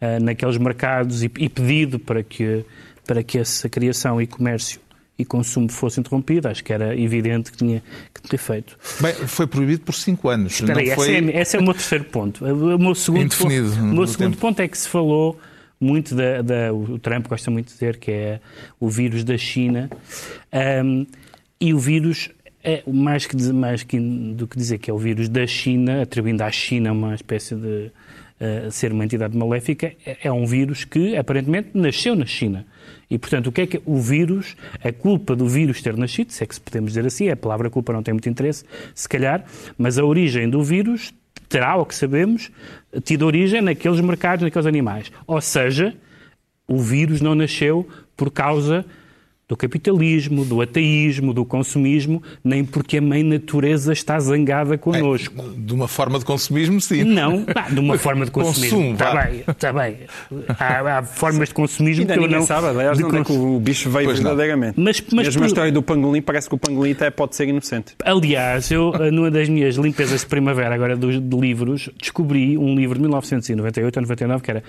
[0.00, 2.64] uh, naqueles mercados e, e pedido para que,
[3.06, 4.80] para que essa criação e comércio
[5.18, 7.82] e consumo fosse interrompido, acho que era evidente que tinha
[8.14, 8.78] que ter feito.
[9.00, 10.54] Bem, foi proibido por cinco anos.
[10.54, 11.14] Espera não aí, foi...
[11.14, 12.42] esse, é, esse é o meu terceiro ponto.
[12.44, 14.40] O meu segundo, Indefinido ponto, o meu segundo tempo.
[14.40, 15.38] ponto é que se falou
[15.78, 18.40] muito da, da- o Trump gosta muito de dizer que é
[18.78, 19.90] o vírus da China
[20.52, 21.06] Ahm,
[21.60, 22.30] e o vírus
[22.62, 26.42] é mais que mais que do que dizer que é o vírus da China atribuindo
[26.42, 27.90] à China uma espécie de
[28.38, 32.66] eh, ser uma entidade maléfica é, é um vírus que aparentemente nasceu na China
[33.10, 36.44] e portanto o que é que o vírus a culpa do vírus ter nascido se
[36.44, 39.44] é que se podemos dizer assim a palavra culpa não tem muito interesse se calhar
[39.78, 41.14] mas a origem do vírus
[41.50, 42.50] terá, ao que sabemos,
[43.02, 45.10] tido origem naqueles mercados, naqueles animais.
[45.26, 45.94] Ou seja,
[46.66, 48.86] o vírus não nasceu por causa
[49.50, 55.42] do capitalismo, do ateísmo, do consumismo, nem porque a mãe natureza está zangada connosco.
[55.56, 57.02] De uma forma de consumismo, sim.
[57.02, 58.78] Não, de uma forma de consumismo.
[58.78, 59.24] Consumo, Está vá.
[59.24, 59.96] bem, está bem.
[60.56, 62.42] Há, há formas de consumismo Ainda que eu não...
[62.46, 64.30] sabe, aliás, de onde é que cons- o bicho veio Pois não.
[64.30, 64.78] verdadeiramente.
[64.80, 67.48] Mas- mas Mesmo por- a história do pangolim, parece que o pangolim até pode ser
[67.48, 67.94] inocente.
[68.04, 72.76] Aliás, eu, eh, numa das minhas limpezas de primavera, agora dos, de livros, descobri um
[72.76, 74.62] livro de 1998 ou 99 que era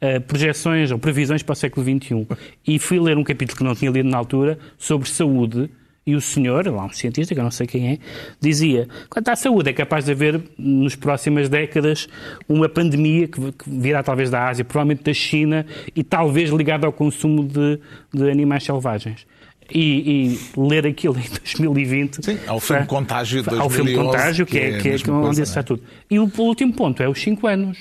[0.00, 2.24] eh, Projeções ou Previsões para o século XXI.
[2.64, 4.27] E fui ler um capítulo que não tinha lido na altura
[4.76, 5.70] sobre saúde.
[6.06, 7.98] E o senhor, lá um cientista, que eu não sei quem é,
[8.40, 12.08] dizia: quanto à saúde, é capaz de haver, nas próximas décadas,
[12.48, 16.94] uma pandemia que, que virá talvez da Ásia, provavelmente da China, e talvez ligada ao
[16.94, 17.78] consumo de,
[18.10, 19.26] de animais selvagens.
[19.70, 22.24] E, e ler aquilo em 2020.
[22.24, 25.10] Sim, ao filme Contágio de Ao filme 2011, Contágio, que, que é, é a que
[25.10, 25.62] é onde está é?
[25.62, 25.82] tudo.
[26.10, 27.78] E o último ponto é os 5 anos.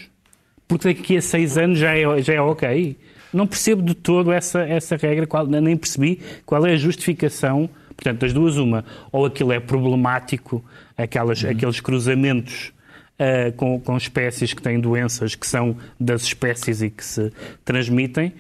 [0.68, 2.98] Porque daqui a 6 anos já é, já é ok.
[3.38, 7.70] Não percebo de todo essa, essa regra, qual- nem percebi qual é a justificação.
[7.96, 10.64] Portanto, das duas, uma, ou aquilo é problemático,
[10.98, 11.50] aquelas, Uhum.
[11.50, 12.72] aqueles cruzamentos
[13.20, 17.32] ah, com, com espécies que têm doenças que são das espécies e que se
[17.66, 18.34] transmitem.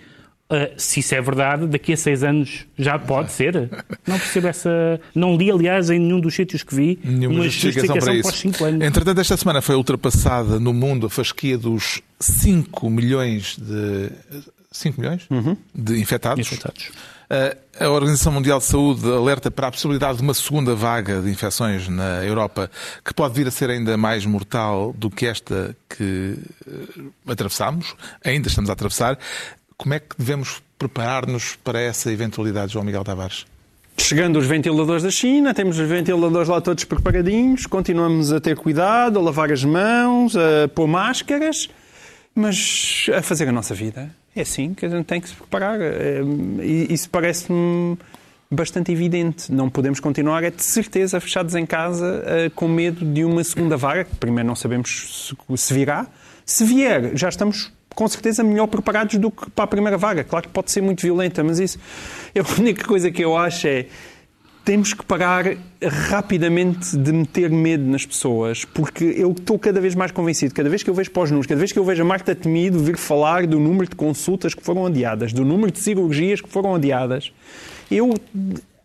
[0.49, 3.67] Ah, se isso é verdade, daqui a seis anos já pode ser.
[4.07, 5.01] Não percebo essa.
[5.15, 8.31] Não li, aliás, em nenhum dos sítios que vi Nenhuma uma justificação, para os isso.
[8.37, 8.85] cinco anos.
[8.85, 14.11] Entretanto, esta semana foi ultrapassada no mundo a fasquia dos 5 milhões de.
[14.71, 15.27] 5 milhões?
[15.73, 16.39] De infectados.
[16.45, 16.91] Infectados.
[17.29, 21.29] Uh, A Organização Mundial de Saúde alerta para a possibilidade de uma segunda vaga de
[21.29, 22.71] infecções na Europa,
[23.03, 28.47] que pode vir a ser ainda mais mortal do que esta que uh, atravessámos, ainda
[28.47, 29.19] estamos a atravessar.
[29.75, 33.45] Como é que devemos preparar-nos para essa eventualidade, João Miguel Tavares?
[33.97, 39.19] Chegando os ventiladores da China, temos os ventiladores lá todos preparadinhos, continuamos a ter cuidado,
[39.19, 41.67] a lavar as mãos, a pôr máscaras,
[42.33, 44.09] mas a fazer a nossa vida.
[44.37, 45.79] É assim que a gente tem que se preparar.
[45.81, 46.21] É,
[46.61, 47.97] e Isso parece-me
[48.49, 49.51] bastante evidente.
[49.51, 53.75] Não podemos continuar, é de certeza, fechados em casa, eh, com medo de uma segunda
[53.75, 56.07] vaga, que primeiro não sabemos se- virá.
[56.45, 60.23] Se vier, já estamos com certeza melhor preparados do que para a primeira vaga.
[60.23, 61.77] Claro que pode ser muito violenta, mas isso.
[62.35, 63.87] A única coisa que eu acho é
[64.67, 65.45] temos que parar
[65.81, 70.83] rapidamente de meter medo nas pessoas, porque eu estou cada vez mais convencido, cada vez
[70.83, 73.61] que eu vejo pós-números, cada vez que eu vejo a Marta Temido vir falar do
[73.61, 77.31] número de consultas que foram adiadas, do número de cirurgias que foram adiadas,
[77.89, 78.13] eu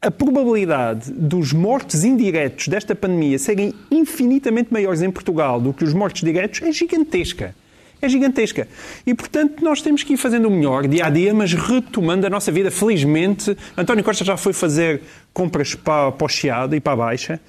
[0.01, 5.93] a probabilidade dos mortos indiretos desta pandemia serem infinitamente maiores em Portugal do que os
[5.93, 7.57] mortos diretos é gigantesca
[8.03, 8.67] é gigantesca.
[9.07, 12.31] E, portanto, nós temos que ir fazendo o melhor dia a dia, mas retomando a
[12.31, 12.71] nossa vida.
[12.71, 17.41] Felizmente, António Costa já foi fazer compras para, para o Chiado e para a Baixa.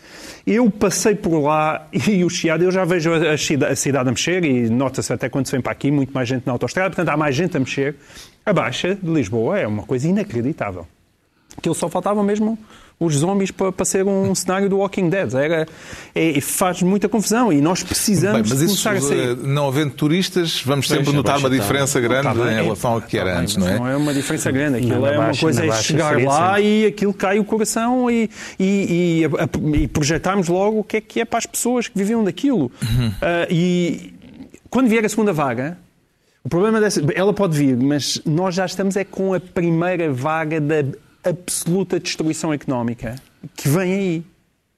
[0.46, 4.46] Eu passei por lá e o Chiado, eu já vejo a, a cidade a mexer
[4.46, 7.18] e nota-se até quando se vem para aqui, muito mais gente na autostrada, portanto há
[7.18, 7.96] mais gente a mexer.
[8.46, 10.88] A Baixa de Lisboa é uma coisa inacreditável.
[11.62, 12.58] Que só faltava mesmo
[13.00, 15.34] os zombies para, para ser um cenário do Walking Dead.
[15.34, 15.68] Era,
[16.14, 19.30] é, faz muita confusão e nós precisamos Bem, mas isso, começar a sair.
[19.32, 23.18] Eh, não havendo turistas, vamos sempre Veja, notar uma diferença grande em relação ao que
[23.18, 23.78] era antes, não é?
[23.78, 24.78] Não é uma diferença grande.
[24.78, 28.30] Aquilo é uma coisa, é chegar lá e aquilo cai o coração e,
[28.60, 29.24] e,
[29.76, 32.72] e, e, projetarmos logo o que é que é para as pessoas que viviam daquilo.
[32.82, 33.08] Uhum.
[33.08, 33.14] Uh,
[33.50, 34.14] e
[34.70, 35.78] quando vier a segunda vaga,
[36.44, 37.02] o problema dessa.
[37.16, 40.84] Ela pode vir, mas nós já estamos é com a primeira vaga da
[41.24, 43.16] absoluta destruição económica
[43.56, 44.24] que vem aí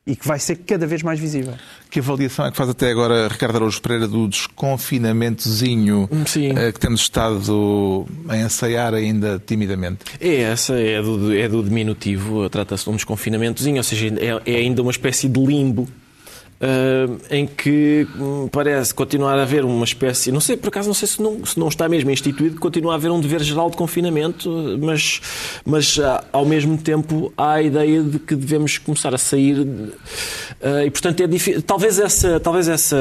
[0.08, 1.54] e que vai ser cada vez mais visível.
[1.90, 6.52] Que avaliação é que faz até agora Ricardo Araújo Pereira do desconfinamentozinho Sim.
[6.56, 10.06] Eh, que temos estado a ensaiar ainda timidamente?
[10.20, 14.58] É essa, é do, é do diminutivo, trata-se de um desconfinamentozinho, ou seja, é, é
[14.58, 15.88] ainda uma espécie de limbo
[16.66, 20.96] Uh, em que hum, parece continuar a haver uma espécie, não sei, por acaso não
[20.96, 23.78] sei se não, se não está mesmo instituído, continua a haver um dever geral de
[23.78, 24.50] confinamento,
[24.82, 25.22] mas,
[25.64, 30.82] mas uh, ao mesmo tempo há a ideia de que devemos começar a sair uh,
[30.84, 32.98] e portanto é difícil, talvez, essa, talvez essa,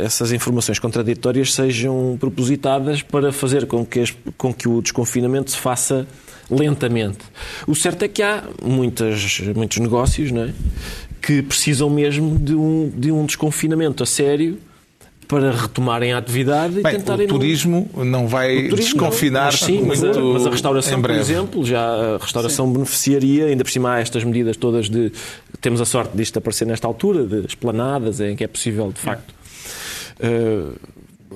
[0.00, 5.56] essas informações contraditórias sejam propositadas para fazer com que, as, com que o desconfinamento se
[5.56, 6.06] faça
[6.48, 7.18] lentamente.
[7.66, 10.52] O certo é que há muitas, muitos negócios não é?
[11.22, 14.58] Que precisam mesmo de um, de um desconfinamento a sério
[15.28, 17.24] para retomarem a atividade e Bem, tentarem.
[17.24, 21.00] O turismo não vai turismo desconfinar não, mas sim, muito mas a, mas a restauração,
[21.00, 22.72] por exemplo, já a restauração sim.
[22.74, 25.10] beneficiaria, ainda por cima há estas medidas todas de.
[25.60, 29.32] Temos a sorte disto aparecer nesta altura, de esplanadas, em que é possível, de facto.
[30.20, 30.76] Uh,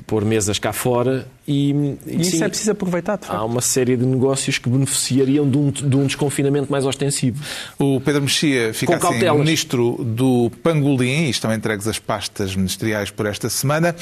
[0.07, 1.71] pôr mesas cá fora e,
[2.07, 3.19] e isso sim, é preciso aproveitar.
[3.29, 7.43] Há uma série de negócios que beneficiariam de um, de um desconfinamento mais ostensivo.
[7.79, 9.39] O Pedro Mexia fica Com assim, cautelas.
[9.39, 13.95] ministro do Pangolim e estão entregues as pastas ministeriais por esta semana.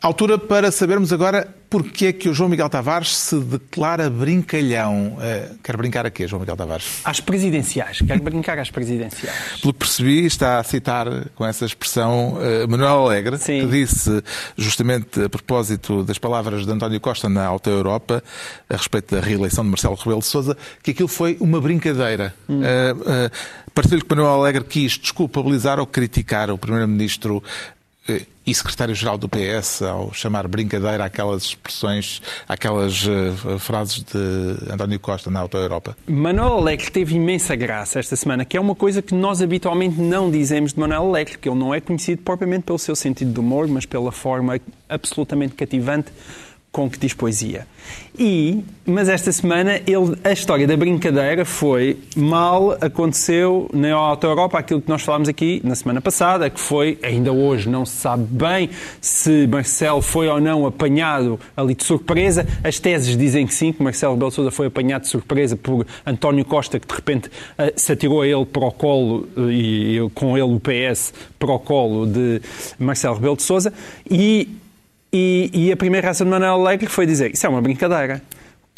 [0.00, 5.18] Altura para sabermos agora porque é que o João Miguel Tavares se declara brincalhão.
[5.18, 7.00] Uh, quer brincar a quê, João Miguel Tavares?
[7.04, 7.98] Às presidenciais.
[8.00, 9.36] Quer brincar às presidenciais.
[9.60, 13.60] Pelo que percebi, está a citar com essa expressão uh, Manuel Alegre, Sim.
[13.60, 14.22] que disse,
[14.56, 18.22] justamente a propósito das palavras de António Costa na Alta Europa,
[18.70, 22.34] a respeito da reeleição de Marcelo Rebelo de Sousa, que aquilo foi uma brincadeira.
[22.48, 22.60] Hum.
[22.60, 23.30] Uh,
[23.74, 27.42] Pareceu-lhe que Manuel Alegre quis desculpabilizar ou criticar o Primeiro-Ministro
[28.48, 35.30] e secretário-geral do PS ao chamar brincadeira aquelas expressões, aquelas uh, frases de António Costa
[35.30, 35.94] na Auto Europa?
[36.06, 40.30] Manuel Alegre teve imensa graça esta semana, que é uma coisa que nós habitualmente não
[40.30, 43.68] dizemos de Manuel Alegre, que ele não é conhecido propriamente pelo seu sentido de humor,
[43.68, 44.58] mas pela forma
[44.88, 46.10] absolutamente cativante
[46.70, 47.66] com que diz poesia.
[48.18, 54.58] E, mas esta semana ele, a história da brincadeira foi mal aconteceu na Auto Europa
[54.58, 58.24] aquilo que nós falámos aqui na semana passada, que foi, ainda hoje não se sabe
[58.24, 62.46] bem se Marcelo foi ou não apanhado ali de surpresa.
[62.62, 66.44] As teses dizem que sim, que Marcelo Rebelo Sousa foi apanhado de surpresa por António
[66.44, 70.36] Costa, que de repente eh, se atirou a ele para o colo eh, e com
[70.36, 72.42] ele o PS para o colo de
[72.78, 73.72] Marcelo Rebelo de Sousa
[74.10, 74.48] e
[75.12, 78.20] e, e, a primeira reação de Manuel Alegre foi dizer isso é uma brincadeira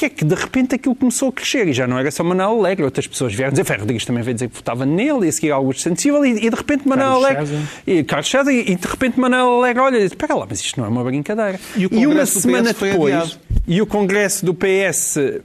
[0.01, 2.59] que é que de repente aquilo começou a crescer e já não era só Manuel
[2.59, 5.33] Alegre, outras pessoas vieram dizer, Ferro Rodrigues também veio dizer que votava nele e a
[5.33, 8.89] seguir algo sensível e, e, de repente Manuel Alegre e Carlos César e, e, de
[8.89, 11.61] repente Manuel Alegre olha, espera lá, mas isto não é uma brincadeira.
[11.77, 13.39] E, e uma semana depois adiado.
[13.69, 15.45] e o congresso do PS uh,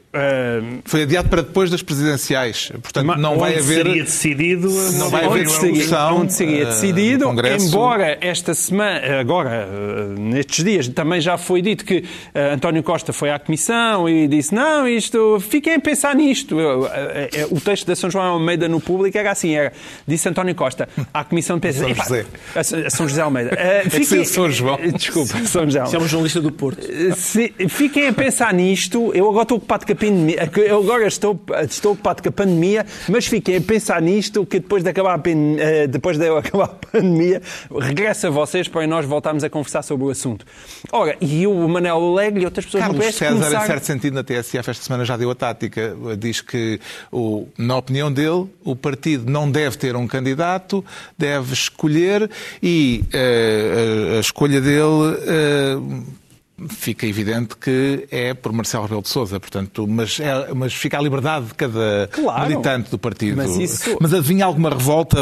[0.85, 5.45] foi adiado para depois das presidenciais, portanto não vai haver seria decidido, não vai haver
[5.45, 7.25] discussão onde seria uh, decidido,
[7.59, 12.05] embora esta semana agora uh, nestes dias também já foi dito que
[12.53, 16.57] António Costa foi à comissão e disse disse: Não, isto, fiquem a pensar nisto.
[16.59, 19.73] Eh, eh, o texto da São João Almeida no público era assim: era,
[20.07, 21.93] disse António Costa à Comissão de Pesquisa.
[21.93, 22.25] São José.
[22.55, 23.51] A, São José Almeida.
[23.51, 24.77] Uh, fiquem, é São João.
[24.95, 25.85] Desculpa, São João.
[25.85, 26.81] Isso é jornalista do Porto.
[27.15, 29.11] Se, fiquem a pensar nisto.
[29.13, 30.51] Eu agora estou ocupado com a pandemia.
[30.55, 34.83] Eu agora estou, estou ocupado com a pandemia, mas fiquem a pensar nisto que depois
[34.83, 37.41] de acabar a, pan, eh, depois de eu acabar a pandemia,
[37.79, 40.45] regressa a vocês para nós voltarmos a conversar sobre o assunto.
[40.91, 43.63] Ora, e o Manel Alegre e outras pessoas Carlos no PS César, começaram...
[43.63, 45.95] em certo sentido, na TSF esta semana já deu a tática.
[46.17, 46.79] Diz que,
[47.11, 50.83] o, na opinião dele, o partido não deve ter um candidato,
[51.17, 52.29] deve escolher
[52.61, 54.83] e uh, a, a escolha dele.
[54.83, 56.24] Uh,
[56.69, 61.01] fica evidente que é por Marcelo Rebelo de Sousa, portanto, mas, é, mas fica a
[61.01, 62.49] liberdade de cada Claro.
[62.49, 63.35] militante do partido.
[63.37, 65.17] Mas isso- Mas adivinha alguma revolta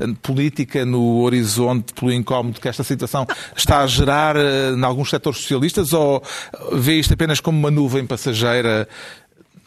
[0.00, 5.10] eh, política no horizonte pelo incómodo que esta situação está a gerar eh, em alguns
[5.10, 6.22] setores socialistas ou
[6.72, 8.88] vê isto apenas como uma nuvem passageira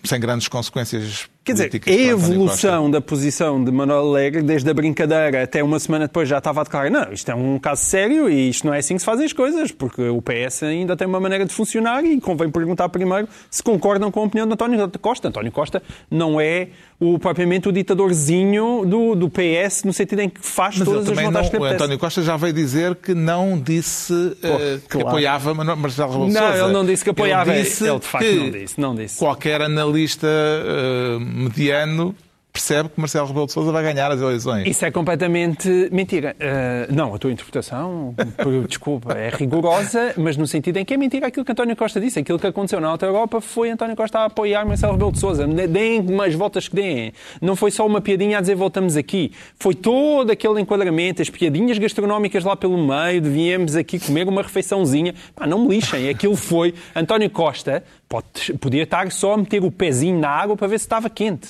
[0.03, 5.43] sem grandes consequências Quer dizer, a evolução da posição de Manuel Alegre, desde a brincadeira
[5.43, 8.49] até uma semana depois, já estava a declarar: não, isto é um caso sério e
[8.49, 11.19] isto não é assim que se fazem as coisas, porque o PS ainda tem uma
[11.19, 15.27] maneira de funcionar e convém perguntar primeiro se concordam com a opinião de António Costa.
[15.27, 16.69] António Costa não é
[16.99, 21.15] o, propriamente o ditadorzinho do, do PS, no sentido em que faz Mas todas as
[21.15, 21.73] vontades não, que lhe.
[21.73, 25.09] António Costa já veio dizer que não disse eh, que claro.
[25.09, 27.53] apoiava Manuel- Marcelo Rebelo Não, ele não disse que apoiava.
[27.53, 29.19] Ele, disse Ele, de facto, que não disse, não disse.
[29.19, 32.15] Qualquer analista eh, mediano
[32.55, 34.65] percebe que Marcelo Rebelo de Sousa vai ganhar as eleições.
[34.65, 36.33] Isso é completamente mentira.
[36.39, 38.15] Uh, não, a tua interpretação,
[38.65, 42.17] desculpa, é rigorosa, mas no sentido em que é mentira aquilo que António Costa disse.
[42.19, 45.45] Aquilo que aconteceu na Alta Europa foi António Costa a apoiar Marcelo Rebelo de Sousa.
[45.45, 47.11] Deem mais voltas que deem.
[47.41, 49.33] Não foi só uma piadinha a dizer voltamos aqui.
[49.59, 54.41] Foi todo aquele enquadramento, as piadinhas gastronómicas lá pelo meio, de viemos aqui comer uma
[54.41, 55.13] refeiçãozinha.
[55.35, 56.07] Pá, não me lixem.
[56.07, 60.67] Aquilo foi António Costa, pode- podia estar só a meter o pezinho na água para
[60.67, 61.49] ver se estava quente.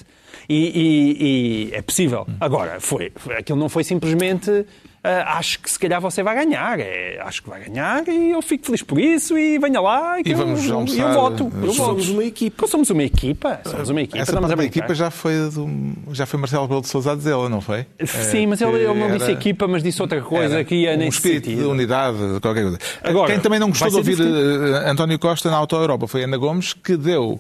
[0.49, 2.25] E, e- e é possível.
[2.39, 4.65] Agora, foi, foi- aquilo não foi simplesmente
[5.07, 6.79] ah, acho que se calhar você vai ganhar.
[6.79, 10.23] É, acho que vai ganhar e eu fico feliz por isso e venha lá e,
[10.25, 10.97] E vamos eu, almoçar.
[10.97, 11.51] eu voto.
[11.61, 12.13] Eu Somos voto.
[12.15, 12.55] uma equipa.
[12.55, 13.59] Porque somos uma equipa.
[13.65, 14.17] Somos uma equipa.
[14.17, 14.79] Essa estamos a própria brincar.
[14.86, 15.69] equipa já foi, do,
[16.11, 17.86] já foi Marcelo Rebelo de Sousa a dizê-la, não foi?
[18.03, 20.73] Sim, mas É, ele, que ele não disse era- equipa, mas disse outra coisa que
[20.73, 21.61] ia um nesse espírito sentido.
[21.61, 22.79] de unidade, qualquer coisa.
[23.03, 24.75] Agora, Quem também não gostou de ouvir discutido.
[24.75, 27.39] eh, António Costa na Auto Europa foi Ana Gomes, que deu,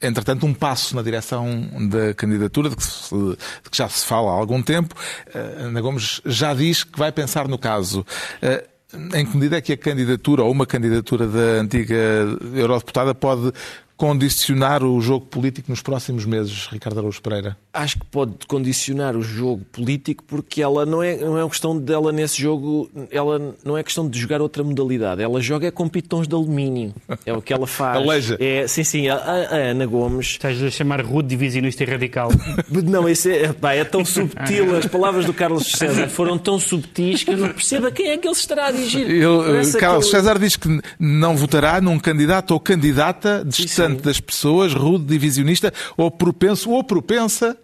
[0.00, 4.30] entretanto, um passo na direção da candidatura, de que, se- de que já se fala
[4.30, 4.94] há algum tempo.
[5.34, 8.04] Eh, Ana Gomes já diz que vai pensar no caso.
[8.42, 8.64] Eh,
[9.14, 11.96] Em que medida é que a candidatura ou uma candidatura da antiga
[12.54, 13.52] eurodeputada pode
[13.96, 17.56] condicionar o jogo político nos próximos meses, Ricardo Araújo Pereira?
[17.72, 21.76] acho que pode condicionar o jogo político porque ela não é, não é uma questão
[21.78, 25.20] dela nesse jogo, ela não é questão de jogar outra modalidade.
[25.22, 26.94] Ela joga é com pitons de alumínio.
[27.26, 27.98] É o que ela faz.
[27.98, 28.38] Aleija.
[28.40, 30.26] É, sim, sim, a, a Ana Gomes.
[30.28, 32.30] Estás a chamar rude, divisionista e radical.
[32.72, 34.74] Não, isso é, pá, é tão subtil.
[34.74, 38.16] As palavras do Carlos César foram tão subtis que eu não percebo a quem é
[38.16, 39.02] que ele se estará a dirigir.
[39.02, 44.74] Ele, Carlos aquele- César diz que não votará num candidato ou candidata distante das pessoas,
[44.74, 47.56] rude, divisionista ou propenso ou propensa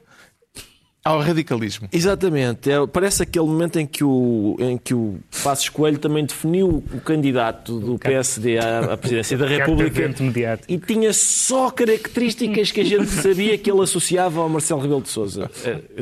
[1.05, 1.89] ao radicalismo.
[1.93, 2.71] Exatamente.
[2.71, 7.01] É, parece aquele momento em que o, em que o Passos Coelho também definiu o
[7.01, 10.73] candidato do PSD à, à presidência da República Catavento mediático.
[10.73, 15.09] e tinha só características que a gente sabia que ele associava ao Marcelo Rebelo de
[15.09, 15.51] Sousa.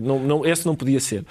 [0.03, 1.25] Não, não, esse não podia ser.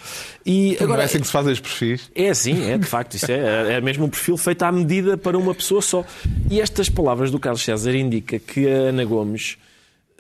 [0.44, 2.10] E não agora, é assim que se fazem os perfis.
[2.16, 5.38] é assim, é de facto, isso é, é mesmo um perfil feito à medida para
[5.38, 6.04] uma pessoa só.
[6.50, 9.58] E estas palavras do Carlos César indica que a Ana Gomes,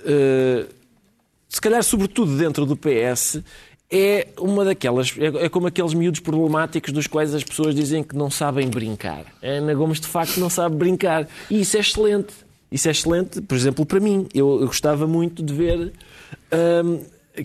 [0.05, 0.65] eh,
[1.49, 3.41] se calhar sobretudo dentro do PS,
[3.91, 8.15] é uma daquelas, é, é como aqueles miúdos problemáticos dos quais as pessoas dizem que
[8.15, 9.25] não sabem brincar.
[9.41, 11.27] A Ana Gomes de facto não sabe brincar.
[11.49, 12.33] E isso é excelente.
[12.71, 14.27] Isso é excelente, por exemplo, para mim.
[14.31, 15.91] Eu, eu gostava muito de ver
[16.85, 16.99] hum,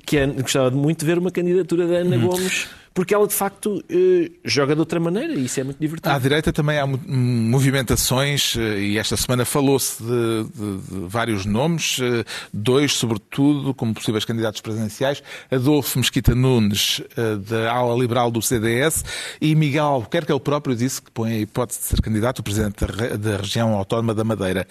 [0.04, 3.82] que a- gostava muito de ver uma candidatura da Ana Gomes, porque ela de facto
[3.90, 6.14] eh, joga de outra maneira e isso é muito divertido.
[6.14, 11.44] À direita também há mo- movimentações eh, e esta semana falou-se de, de- de vários
[11.44, 17.00] nomes, eh, dois sobretudo como possíveis candidatos presidenciais, Adolfo Mesquita Nunes,
[17.48, 19.04] da ala liberal do CDS,
[19.40, 22.86] e Miguel Albuquerque, ele próprio disse que põe a hipótese de ser candidato, o presidente
[22.86, 24.66] da, re- da região autónoma da Madeira.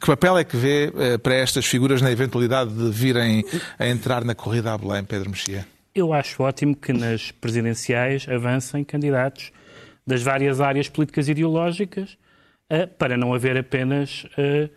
[0.00, 0.92] Que papel é que vê
[1.22, 3.44] para estas figuras na eventualidade de virem
[3.78, 5.66] a entrar na corrida à Belém, Pedro Mexia?
[5.94, 9.52] Eu acho ótimo que nas presidenciais avancem candidatos
[10.06, 12.16] das várias áreas políticas e ideológicas
[12.70, 14.70] eh, para não haver apenas eh,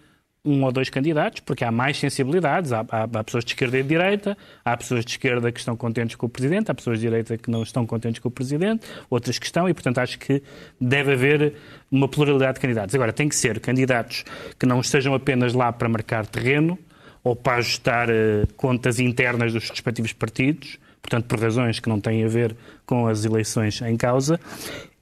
[0.43, 2.71] um ou dois candidatos, porque há mais sensibilidades.
[2.73, 5.75] Há, há- há pessoas de esquerda e de direita, há pessoas de esquerda que estão
[5.77, 8.85] contentes com o Presidente, há pessoas de direita que não estão contentes com o Presidente,
[9.09, 10.43] outras que estão, e portanto acho que
[10.79, 11.53] deve haver
[11.89, 12.93] uma pluralidade de candidatos.
[12.93, 14.25] Agora, tem que ser candidatos
[14.59, 16.77] que não estejam apenas lá para marcar terreno
[17.23, 22.23] ou para ajustar eh, contas internas dos respectivos partidos, portanto, por razões que não têm
[22.23, 24.39] a ver com as eleições em causa,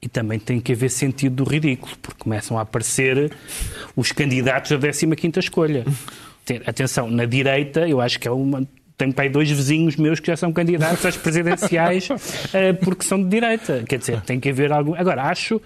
[0.00, 3.32] e também tem que haver sentido do ridículo, porque começam a aparecer
[3.96, 5.84] os candidatos da 15ª escolha.
[6.66, 10.36] Atenção, na direita, eu acho que é uma tenho pai dois vizinhos meus que já
[10.36, 12.06] são candidatos às presidenciais
[12.84, 13.82] porque são de direita.
[13.88, 14.94] Quer dizer, tem que haver algum.
[14.94, 15.60] Agora, acho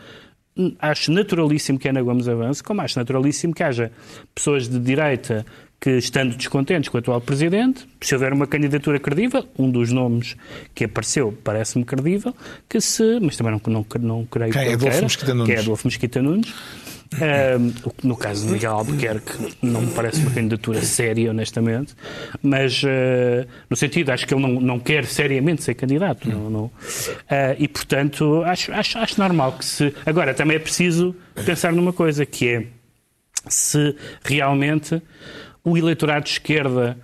[0.78, 3.92] acho naturalíssimo que Ana Gomes avance, como acho naturalíssimo que haja
[4.34, 5.44] pessoas de direita
[5.80, 10.36] que, estando descontentes com o atual Presidente, se houver uma candidatura credível, um dos nomes
[10.74, 12.34] que apareceu parece-me credível,
[12.68, 15.46] que se, mas também não, não, não creio que, é Adolfo Mesquita Nunes.
[15.46, 16.54] que é Adolfo Mesquita Nunes,
[17.14, 17.72] Uh,
[18.02, 21.94] no caso de Miguel Albuquerque, não me parece uma candidatura séria, honestamente,
[22.42, 26.28] mas uh, no sentido, acho que ele não, não quer seriamente ser candidato.
[26.28, 26.64] Não, não.
[26.64, 26.72] Uh,
[27.58, 29.94] e, portanto, acho, acho, acho normal que se.
[30.04, 31.16] Agora, também é preciso
[31.46, 32.66] pensar numa coisa, que é
[33.48, 35.00] se realmente
[35.70, 36.98] o eleitorado de esquerda,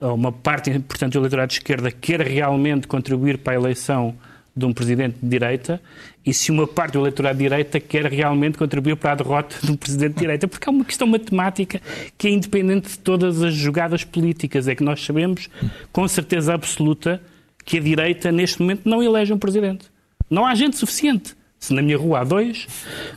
[0.00, 4.14] uma parte importante do eleitorado de esquerda, quer realmente contribuir para a eleição
[4.54, 5.80] de um presidente de direita
[6.26, 9.70] e se uma parte do eleitorado de direita quer realmente contribuir para a derrota de
[9.70, 10.48] um presidente de direita.
[10.48, 11.80] Porque há uma questão matemática
[12.18, 14.66] que é independente de todas as jogadas políticas.
[14.66, 15.48] É que nós sabemos
[15.92, 17.22] com certeza absoluta
[17.64, 19.86] que a direita, neste momento, não elege um presidente.
[20.28, 21.36] Não há gente suficiente.
[21.58, 22.66] Se na minha rua há dois,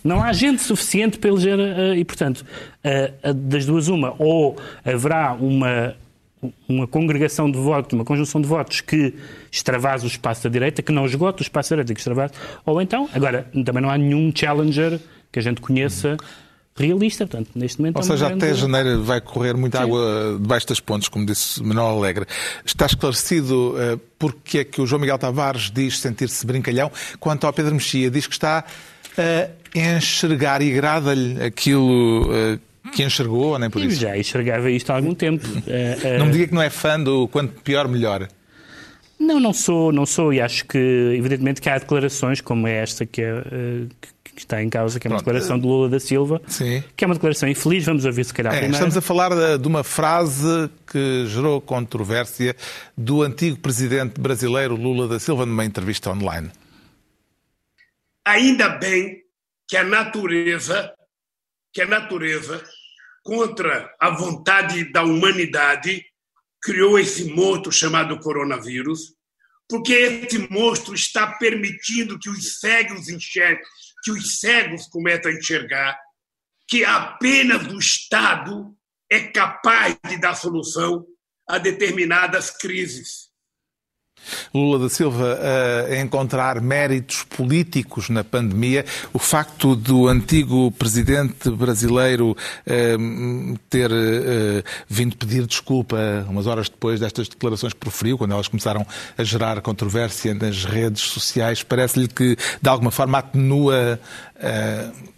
[0.03, 1.59] não há gente suficiente para eleger.
[1.59, 5.95] Uh, e, portanto, uh, das duas, uma, ou haverá uma
[6.67, 9.13] uma congregação de votos, uma conjunção de votos que
[9.51, 12.33] extravasa o espaço da direita, que não esgota o espaço da direita, que extravasa,
[12.65, 14.99] ou então, agora, também não há nenhum challenger
[15.31, 16.17] que a gente conheça
[16.75, 17.97] realista, portanto, neste momento...
[17.97, 18.45] Ou é seja, grande...
[18.45, 19.83] até janeiro vai correr muita Sim.
[19.83, 22.25] água debaixo das pontes, como disse Manuel Alegre.
[22.65, 27.53] Está esclarecido uh, porque é que o João Miguel Tavares diz sentir-se brincalhão, quanto ao
[27.53, 28.63] Pedro Mexia diz que está
[29.17, 32.29] a enxergar e agrada-lhe aquilo...
[32.31, 32.59] Uh,
[32.93, 34.01] que enxergou ou nem por isso?
[34.01, 35.47] Já enxergava isto há algum tempo.
[35.67, 38.27] Eh, não me diga que não é fã do quanto pior, melhor.
[39.19, 40.77] Não, não sou, não sou, e acho que,
[41.15, 43.85] evidentemente, que há declarações como esta que, é, eh,
[44.35, 45.25] que está em causa, que é uma Pronto.
[45.25, 46.83] declaração de Lula da Silva, Sim.
[46.95, 48.75] que é uma declaração infeliz, vamos ouvir se calhar é, primeiro.
[48.75, 52.55] Estamos a falar de uma frase que gerou controvérsia
[52.97, 56.49] do antigo presidente brasileiro Lula da Silva numa entrevista online.
[58.25, 59.21] Ainda bem
[59.67, 60.91] que a natureza,
[61.73, 62.61] que a natureza
[63.23, 66.03] contra a vontade da humanidade,
[66.61, 69.13] criou esse monstro chamado coronavírus,
[69.67, 73.63] porque esse monstro está permitindo que os cegos enxerguem,
[74.03, 75.99] que os cegos começam a enxergar
[76.67, 78.75] que apenas o Estado
[79.09, 81.05] é capaz de dar solução
[81.47, 83.30] a determinadas crises.
[84.53, 85.39] Lula da Silva
[85.89, 88.85] a encontrar méritos políticos na pandemia.
[89.13, 96.99] O facto do antigo presidente brasileiro ehm, ter eh, vindo pedir desculpa umas horas depois
[96.99, 98.85] destas declarações que proferiu, quando elas começaram
[99.17, 103.99] a gerar controvérsia nas redes sociais, parece-lhe que de alguma forma atenua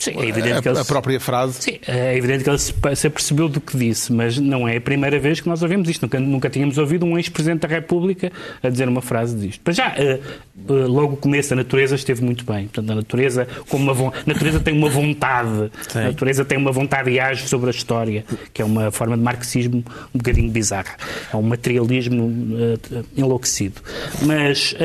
[0.03, 1.61] Sim, é evidente a, que ele, a própria frase.
[1.61, 4.82] Sim, é evidente que ele se, se apercebeu do que disse, mas não é a
[4.82, 6.01] primeira vez que nós ouvimos isto.
[6.01, 9.61] Nunca, nunca tínhamos ouvido um ex-presidente da República a dizer uma frase disto.
[9.63, 12.65] Mas já, uh, uh, logo começo, a natureza esteve muito bem.
[12.65, 15.71] Portanto, a natureza, como uma, natureza tem uma vontade.
[15.88, 15.99] Sim.
[15.99, 19.24] A natureza tem uma vontade e age sobre a história, que é uma forma de
[19.24, 20.97] marxismo um bocadinho bizarra.
[21.34, 23.82] É um materialismo uh, enlouquecido.
[24.21, 24.76] Mas.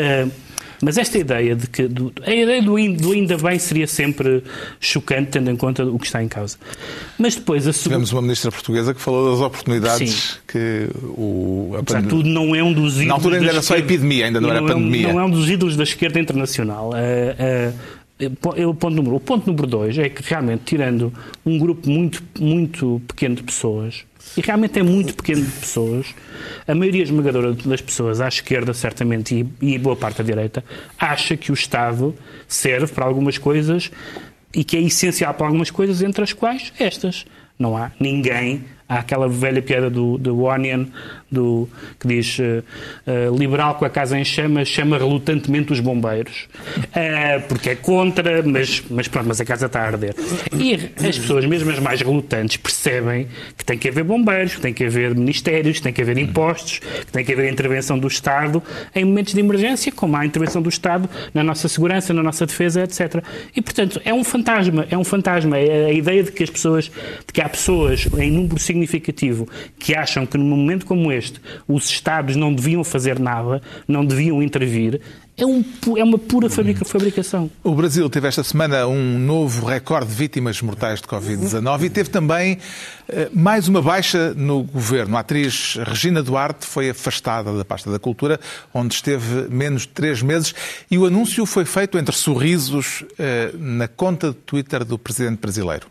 [0.83, 1.89] Mas esta ideia de que.
[1.89, 4.43] Do, a ideia do, do, ainda bem seria sempre
[4.81, 6.57] chocante, tendo em conta o que está em causa.
[7.19, 10.39] Mas depois a Tivemos uma ministra portuguesa que falou das oportunidades Sim.
[10.47, 11.73] que o.
[11.77, 13.09] A Apesar tudo, não é um dos ídolos.
[13.09, 15.13] Na altura ainda era só epidemia, ainda não, não era é pandemia.
[15.13, 16.91] não é um dos ídolos da esquerda internacional.
[16.91, 21.13] Uh, uh, o ponto número, o ponto número dois é que realmente, tirando
[21.47, 24.05] um grupo muito, muito pequeno de pessoas,
[24.37, 26.07] e realmente é muito pequeno de pessoas.
[26.67, 30.65] A maioria esmagadora das pessoas, à esquerda, certamente, e, e boa parte à direita,
[30.99, 32.15] acha que o Estado
[32.47, 33.91] serve para algumas coisas
[34.55, 37.25] e que é essencial para algumas coisas, entre as quais estas.
[37.59, 40.87] Não há ninguém Há aquela velha piada do, do Onion,
[41.31, 41.69] do,
[42.01, 42.65] que diz uh,
[43.07, 46.49] uh, liberal com a casa em chamas, chama relutantemente os bombeiros.
[46.79, 50.15] Uh, porque é contra, mas, mas pronto, mas a casa está a arder.
[50.57, 54.73] E as pessoas, mesmo as mais relutantes, percebem que tem que haver bombeiros, que tem
[54.73, 58.63] que haver ministérios, que tem que haver impostos, que tem que haver intervenção do Estado
[58.95, 62.47] em momentos de emergência, como há a intervenção do Estado na nossa segurança, na nossa
[62.47, 63.23] defesa, etc.
[63.55, 65.59] E, portanto, é um fantasma, é um fantasma.
[65.59, 69.49] É a ideia de que as pessoas, de que há pessoas em número significativo significativo
[69.79, 74.43] que acham que num momento como este os Estados não deviam fazer nada, não deviam
[74.43, 75.01] intervir,
[75.37, 75.65] é, um,
[75.97, 77.49] é uma pura fabrica, fabricação.
[77.63, 82.11] O Brasil teve esta semana um novo recorde de vítimas mortais de Covid-19 e teve
[82.11, 82.59] também
[83.09, 85.17] eh, mais uma baixa no governo.
[85.17, 88.41] A atriz Regina Duarte foi afastada da pasta da cultura,
[88.75, 90.53] onde esteve menos de três meses,
[90.91, 95.87] e o anúncio foi feito entre sorrisos eh, na conta de Twitter do presidente brasileiro.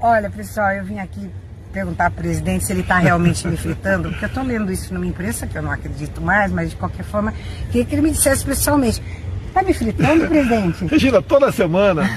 [0.00, 1.30] Olha, pessoal, eu vim aqui
[1.72, 5.06] perguntar ao presidente se ele está realmente me fritando, porque eu estou lendo isso numa
[5.06, 7.34] imprensa que eu não acredito mais, mas de qualquer forma,
[7.66, 9.02] queria que ele me dissesse pessoalmente.
[9.48, 10.86] Está me fritando, presidente?
[10.90, 12.08] Regina, toda semana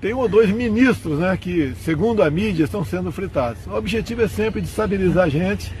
[0.00, 3.66] tem um ou dois ministros né, que, segundo a mídia, estão sendo fritados.
[3.66, 5.72] O objetivo é sempre estabilizar a gente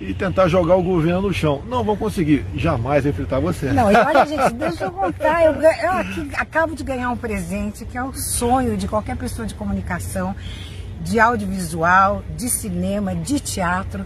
[0.00, 1.62] e tentar jogar o governo no chão.
[1.68, 3.72] Não vão conseguir jamais enfrentar você.
[3.72, 5.44] Não, e olha, gente, deixa eu contar.
[5.44, 9.46] Eu, eu aqui, acabo de ganhar um presente que é o sonho de qualquer pessoa
[9.46, 10.34] de comunicação
[11.00, 14.04] de audiovisual, de cinema, de teatro,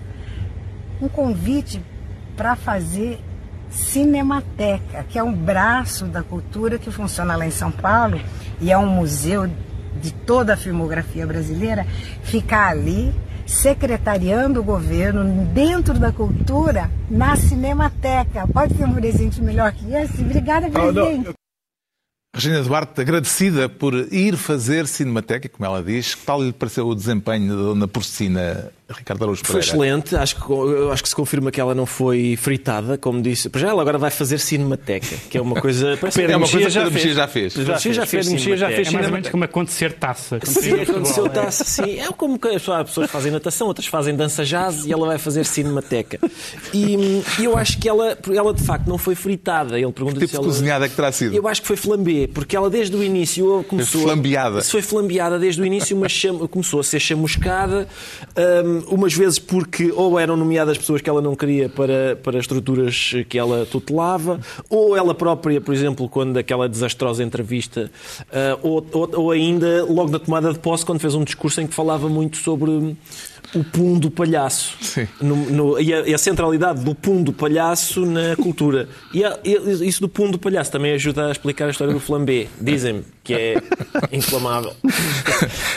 [1.01, 1.83] um convite
[2.37, 3.19] para fazer
[3.71, 8.21] Cinemateca, que é um braço da cultura que funciona lá em São Paulo
[8.61, 9.51] e é um museu
[10.01, 11.87] de toda a filmografia brasileira,
[12.23, 13.15] ficar ali
[13.47, 18.47] secretariando o governo dentro da cultura na Cinemateca.
[18.47, 20.23] Pode ter um presente melhor que esse?
[20.23, 21.31] Obrigada, presidente.
[22.35, 26.95] Regina Duarte, agradecida por ir fazer Cinemateca, como ela diz, que tal lhe pareceu o
[26.95, 29.67] desempenho da dona Porcina Ricardo Araújo Pereira?
[29.67, 30.43] Foi excelente, acho que,
[30.93, 33.49] acho que se confirma que ela não foi fritada, como disse.
[33.49, 35.99] Para já ela agora vai fazer Cinemateca, que é uma coisa...
[36.17, 37.53] é uma coisa que Pedro Mexia já fez.
[37.55, 40.41] Já fez, já fez, Mexia já fez É mais ou menos como acontecer taça.
[40.45, 41.99] Sim, aconteceu taça, sim.
[41.99, 45.45] É como que as pessoas fazem natação, outras fazem dança jazz e ela vai fazer
[45.45, 46.19] Cinemateca.
[46.73, 49.79] E, e eu acho que ela, ela de facto não foi fritada.
[49.79, 50.47] Ele pergunta que tipo ela...
[50.47, 51.35] de cozinhada é que terá sido?
[51.35, 54.03] Eu acho que foi flambé, porque ela desde o início começou...
[54.03, 54.61] Foi flambeada.
[54.61, 56.47] Se foi flambeada desde o início, mas cham...
[56.49, 57.89] começou a ser chamuscada,
[58.65, 63.13] um, umas vezes porque ou eram nomeadas pessoas que ela não queria para, para estruturas
[63.29, 67.91] que ela tutelava, ou ela própria, por exemplo, quando aquela desastrosa entrevista,
[68.23, 71.67] uh, ou, ou, ou ainda logo na tomada de posse, quando fez um discurso em
[71.67, 72.97] que falava muito sobre
[73.55, 74.77] o pum do palhaço.
[75.21, 78.89] No, no, e, a, e, a, centralidade do pum do palhaço na cultura.
[79.13, 82.01] E, a, e, isso do pum do palhaço também ajuda a explicar a história do
[82.01, 82.47] flambé.
[82.61, 83.63] Dizem-me que é
[84.13, 84.73] inflamável.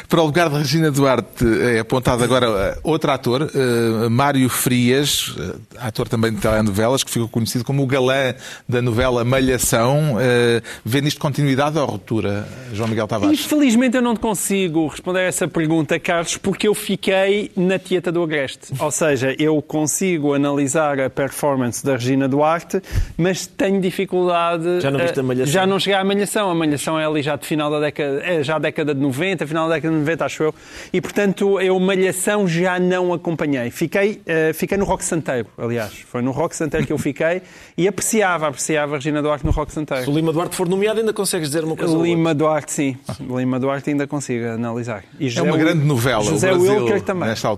[0.09, 5.59] Para o lugar de Regina Duarte é apontado agora outro ator, uh, Mário Frias, uh,
[5.78, 8.34] ator também de telenovelas, que ficou conhecido como o galã
[8.67, 10.15] da novela Malhação.
[10.15, 13.39] Uh, vê nisto continuidade ou ruptura, João Miguel Tavares?
[13.39, 18.24] Infelizmente eu não consigo responder a essa pergunta, Carlos, porque eu fiquei na Tieta do
[18.24, 18.74] Agreste.
[18.80, 22.82] Ou seja, eu consigo analisar a performance da Regina Duarte,
[23.18, 24.82] mas tenho dificuldade...
[24.82, 25.53] Já não viste a Malhação?
[25.53, 26.49] Já não cheguei à Malhação.
[26.49, 29.68] A Malhação é ali já de final da década, é já década de 90, final
[29.68, 30.55] da década de 90, acho eu.
[30.93, 33.70] E, portanto, eu Malhação já não acompanhei.
[33.72, 35.93] Fiquei, uh, fiquei no Rock Santeiro, aliás.
[36.07, 37.41] Foi no Rock Santeiro que eu fiquei
[37.78, 40.03] e apreciava, apreciava a Regina Duarte no Rock Santeiro.
[40.03, 42.97] Se o Lima Duarte for nomeado, ainda consegues dizer uma coisa Lima Duarte, sim.
[43.20, 45.03] Lima Duarte ainda consigo analisar.
[45.20, 47.28] E é uma grande novela, José o Brasil, Wilker também.
[47.30, 47.55] nesta altura.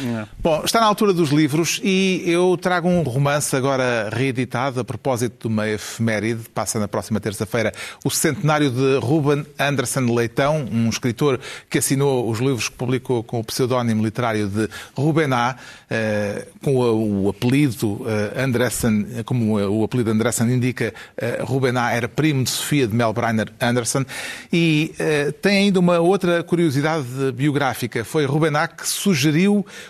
[0.00, 0.28] Não.
[0.38, 5.48] Bom, está na altura dos livros e eu trago um romance agora reeditado a propósito
[5.48, 6.48] de uma efeméride.
[6.54, 7.72] Passa na próxima terça-feira
[8.04, 13.40] o centenário de Ruben Anderson Leitão, um escritor que assinou os livros que publicou com
[13.40, 15.56] o pseudónimo literário de Ruben A,
[15.88, 22.08] eh, com o apelido eh, Anderson, como o apelido Anderson indica, eh, Ruben A era
[22.08, 24.04] primo de Sofia de Melbreiner Anderson
[24.52, 24.92] e
[25.40, 28.04] tem ainda uma outra curiosidade biográfica.
[28.04, 29.35] Foi Ruben A que sugeriu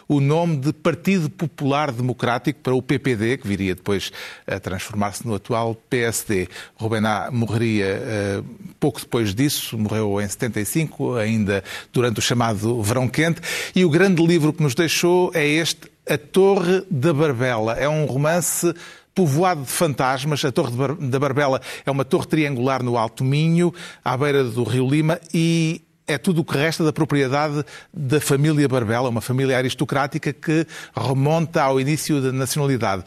[0.08, 4.10] o nome de Partido Popular Democrático para o PPD, que viria depois
[4.46, 6.48] a transformar-se no atual PSD.
[6.74, 8.44] Ruben A morreria
[8.80, 13.40] pouco depois disso, morreu em 75, ainda durante o chamado Verão Quente,
[13.74, 17.74] e o grande livro que nos deixou é este, A Torre da Barbela.
[17.74, 18.72] É um romance
[19.14, 20.44] povoado de fantasmas.
[20.44, 23.72] A Torre da Barbela é uma torre triangular no Alto Minho,
[24.04, 28.68] à beira do Rio Lima, e é tudo o que resta da propriedade da família
[28.68, 33.04] Barbela, uma família aristocrática que remonta ao início da nacionalidade.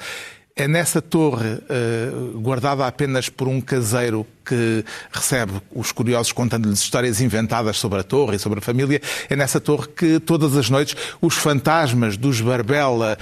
[0.60, 7.22] É nessa torre, uh, guardada apenas por um caseiro que recebe os curiosos contando-lhes histórias
[7.22, 10.98] inventadas sobre a torre e sobre a família, é nessa torre que todas as noites
[11.22, 13.18] os fantasmas dos Barbela,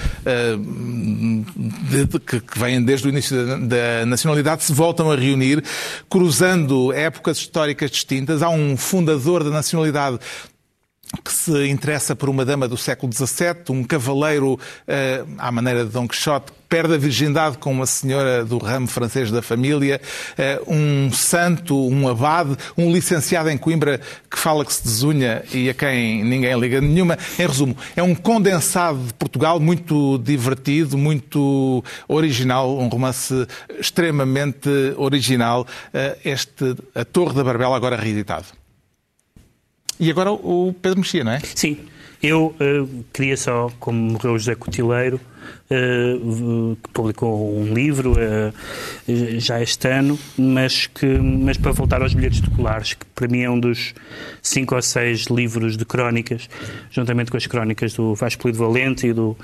[1.92, 5.64] de, que, vêm desde o início da, nacionalidade, se voltam a reunir,
[6.10, 8.42] cruzando épocas históricas distintas.
[8.42, 10.18] Há um fundador da nacionalidade
[11.24, 15.92] que se interessa por uma dama do século XVII, um cavaleiro eh, à maneira de
[15.92, 20.02] Dom Quixote, que perde a virgindade com uma senhora do ramo francês da família,
[20.38, 25.70] eh, um santo, um abade, um licenciado em Coimbra que fala que se desunha e
[25.70, 27.18] a quem ninguém liga nenhuma.
[27.40, 33.48] Em resumo, é um condensado de Portugal muito divertido, muito original, um romance
[33.80, 35.66] extremamente original.
[35.94, 38.67] Eh, este A Torre da Barbela, agora reeditado.
[40.00, 41.40] E agora o Pedro Mexia, não é?
[41.40, 41.78] Sim.
[42.22, 45.20] Eu uh, queria só, como morreu o José Cotileiro,
[45.70, 52.16] uh, que publicou um livro uh, já este ano, mas, que, mas para voltar aos
[52.16, 53.94] bilhetes titulares, que para mim é um dos
[54.42, 56.50] cinco ou seis livros de crónicas,
[56.90, 59.38] juntamente com as crónicas do Vasco Polido Valente e do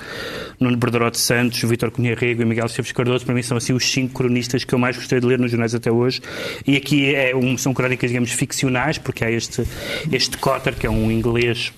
[0.60, 3.86] Nuno Berdarote Santos, Vítor Cunha Rego e Miguel Esteves Cardoso, para mim são assim os
[3.90, 6.22] cinco cronistas que eu mais gostei de ler nos jornais até hoje.
[6.66, 9.64] E aqui é um, são crónicas, digamos, ficcionais, porque há este,
[10.12, 11.72] este Cotter, que é um inglês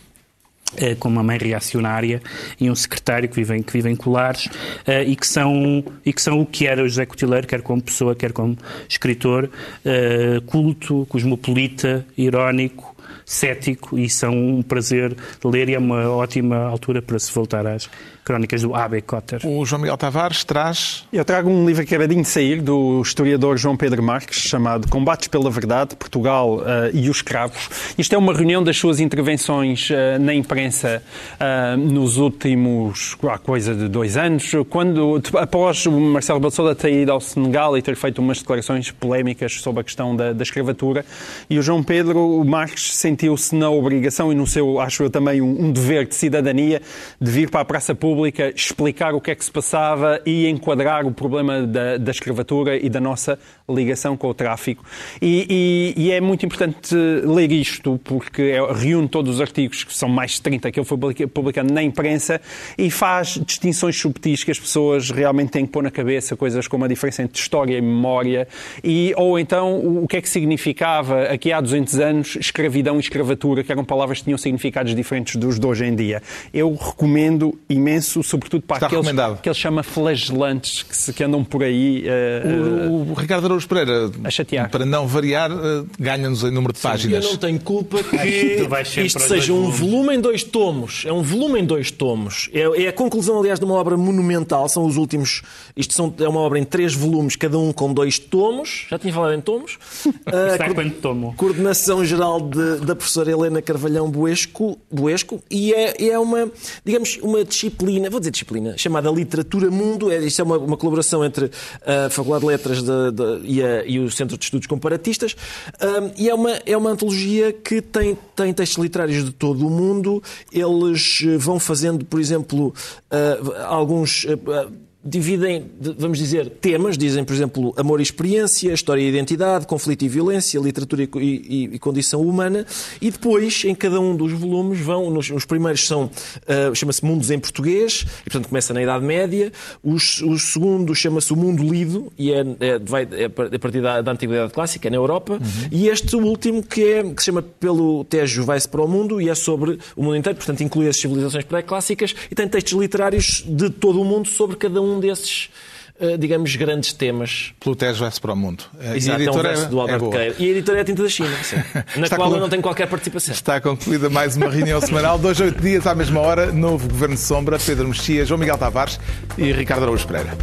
[0.99, 2.21] com uma mãe reacionária
[2.59, 6.41] e um secretário que vivem, que vivem colares uh, e, que são, e que são
[6.41, 8.57] o que era o José Cotileiro, quer como pessoa, quer como
[8.87, 12.94] escritor, uh, culto, cosmopolita, irónico,
[13.25, 17.89] cético e são um prazer ler e é uma ótima altura para se voltar às
[18.25, 19.01] crónicas do A.B.
[19.01, 19.39] Cotter.
[19.45, 21.05] O João Miguel Tavares traz...
[21.13, 25.27] Eu trago um livro que acabadinho de sair do historiador João Pedro Marques, chamado Combates
[25.27, 27.69] pela Verdade, Portugal uh, e os Escravos.
[27.97, 31.03] Isto é uma reunião das suas intervenções uh, na imprensa
[31.33, 37.11] uh, nos últimos, há coisa de dois anos, quando, após o Marcelo Balsouda ter ido
[37.11, 41.05] ao Senegal e ter feito umas declarações polémicas sobre a questão da, da escravatura,
[41.47, 45.67] e o João Pedro Marques sentiu-se na obrigação e no seu, acho eu também, um,
[45.67, 46.81] um dever de cidadania
[47.19, 51.05] de vir para a praça pública explicar o que é que se passava e enquadrar
[51.05, 53.39] o problema da, da escravatura e da nossa
[53.69, 54.83] ligação com o tráfico.
[55.21, 59.93] E, e, e, é muito importante ler isto, porque é, reúne todos os artigos, que
[59.93, 60.97] são mais de 30, que ele foi
[61.27, 62.41] publicando na imprensa,
[62.77, 66.83] e faz distinções subtis que as pessoas realmente têm que pôr na cabeça, coisas como
[66.83, 68.47] a diferença entre história e memória,
[68.83, 73.63] e, ou então o que é que significava aqui há 200 anos escravidão e escravatura,
[73.63, 76.21] que eram palavras que tinham significados diferentes dos de hoje em dia.
[76.53, 81.43] Eu recomendo imenso sobretudo para Está aqueles que ele chama flagelantes que, se, que andam
[81.43, 82.05] por aí.
[82.05, 84.69] Uh, o, o, Ricardo Araújo Pereira, a chatear.
[84.69, 87.25] para não variar, uh, ganha-nos em número de Sim, páginas.
[87.25, 91.03] Eu não tenho culpa que isto seja um volume em dois tomos.
[91.05, 92.49] É um volume em dois tomos.
[92.53, 94.67] É, é, a conclusão, aliás, de uma obra monumental.
[94.69, 95.41] São os últimos.
[95.75, 98.85] Isto são, é uma obra em três volumes, cada um com dois tomos.
[98.89, 99.77] Já tinha falado em tomos.
[100.05, 101.33] Uh, Está quanto tomo?
[101.37, 106.51] Coordenação geral de, da professora Helena Carvalhão Buesco, Buesco e é, é uma,
[106.83, 110.11] digamos, uma disciplina vou dizer disciplina, chamada Literatura Mundo.
[110.11, 111.51] É, isto é uma, uma colaboração entre
[111.85, 115.35] a Faculdade de Letras de, de, e, a, e, o Centro de Estudos Comparatistas.
[115.81, 119.69] Um, e é uma, é uma antologia que tem, tem textos literários de todo o
[119.69, 120.21] mundo.
[120.51, 122.73] Eles vão fazendo, por exemplo,
[123.11, 124.25] uh, alguns.
[124.25, 130.03] Uh, dividem, vamos dizer, temas, dizem, por exemplo, amor e experiência, história e identidade, conflito
[130.03, 132.65] e violência, literatura e, e, e condição humana,
[132.99, 137.29] e depois, em cada um dos volumes, vão, nos, os primeiros são, uh, chama-se Mundos
[137.29, 139.51] em Português, e portanto começa na Idade Média,
[139.83, 144.01] os, o segundo chama-se O Mundo Lido, e é, é, vai, é a partir da,
[144.01, 145.69] da Antiguidade Clássica, é na Europa, uhum.
[145.71, 149.29] e este último que, é, que se chama Pelo Tejo Vai-se para o Mundo, e
[149.29, 153.69] é sobre o mundo inteiro, portanto inclui as civilizações pré-clássicas, e tem textos literários de
[153.69, 155.49] todo o mundo sobre cada um um desses
[155.97, 157.53] eh, digamos, grandes temas.
[157.57, 158.65] Plutés vai-se para o mundo.
[158.81, 160.81] Eh, Exato, e a editora é um verso do Albert é E a editora é
[160.81, 161.55] a Tinta da China, sim,
[161.95, 163.33] na qual eu não tenho qualquer participação.
[163.33, 167.21] Está concluída mais uma reunião semanal, dois, oito dias à mesma hora, novo Governo de
[167.21, 168.99] Sombra, Pedro Mexia, João Miguel Tavares
[169.37, 170.37] e Ricardo Araújo Pereira.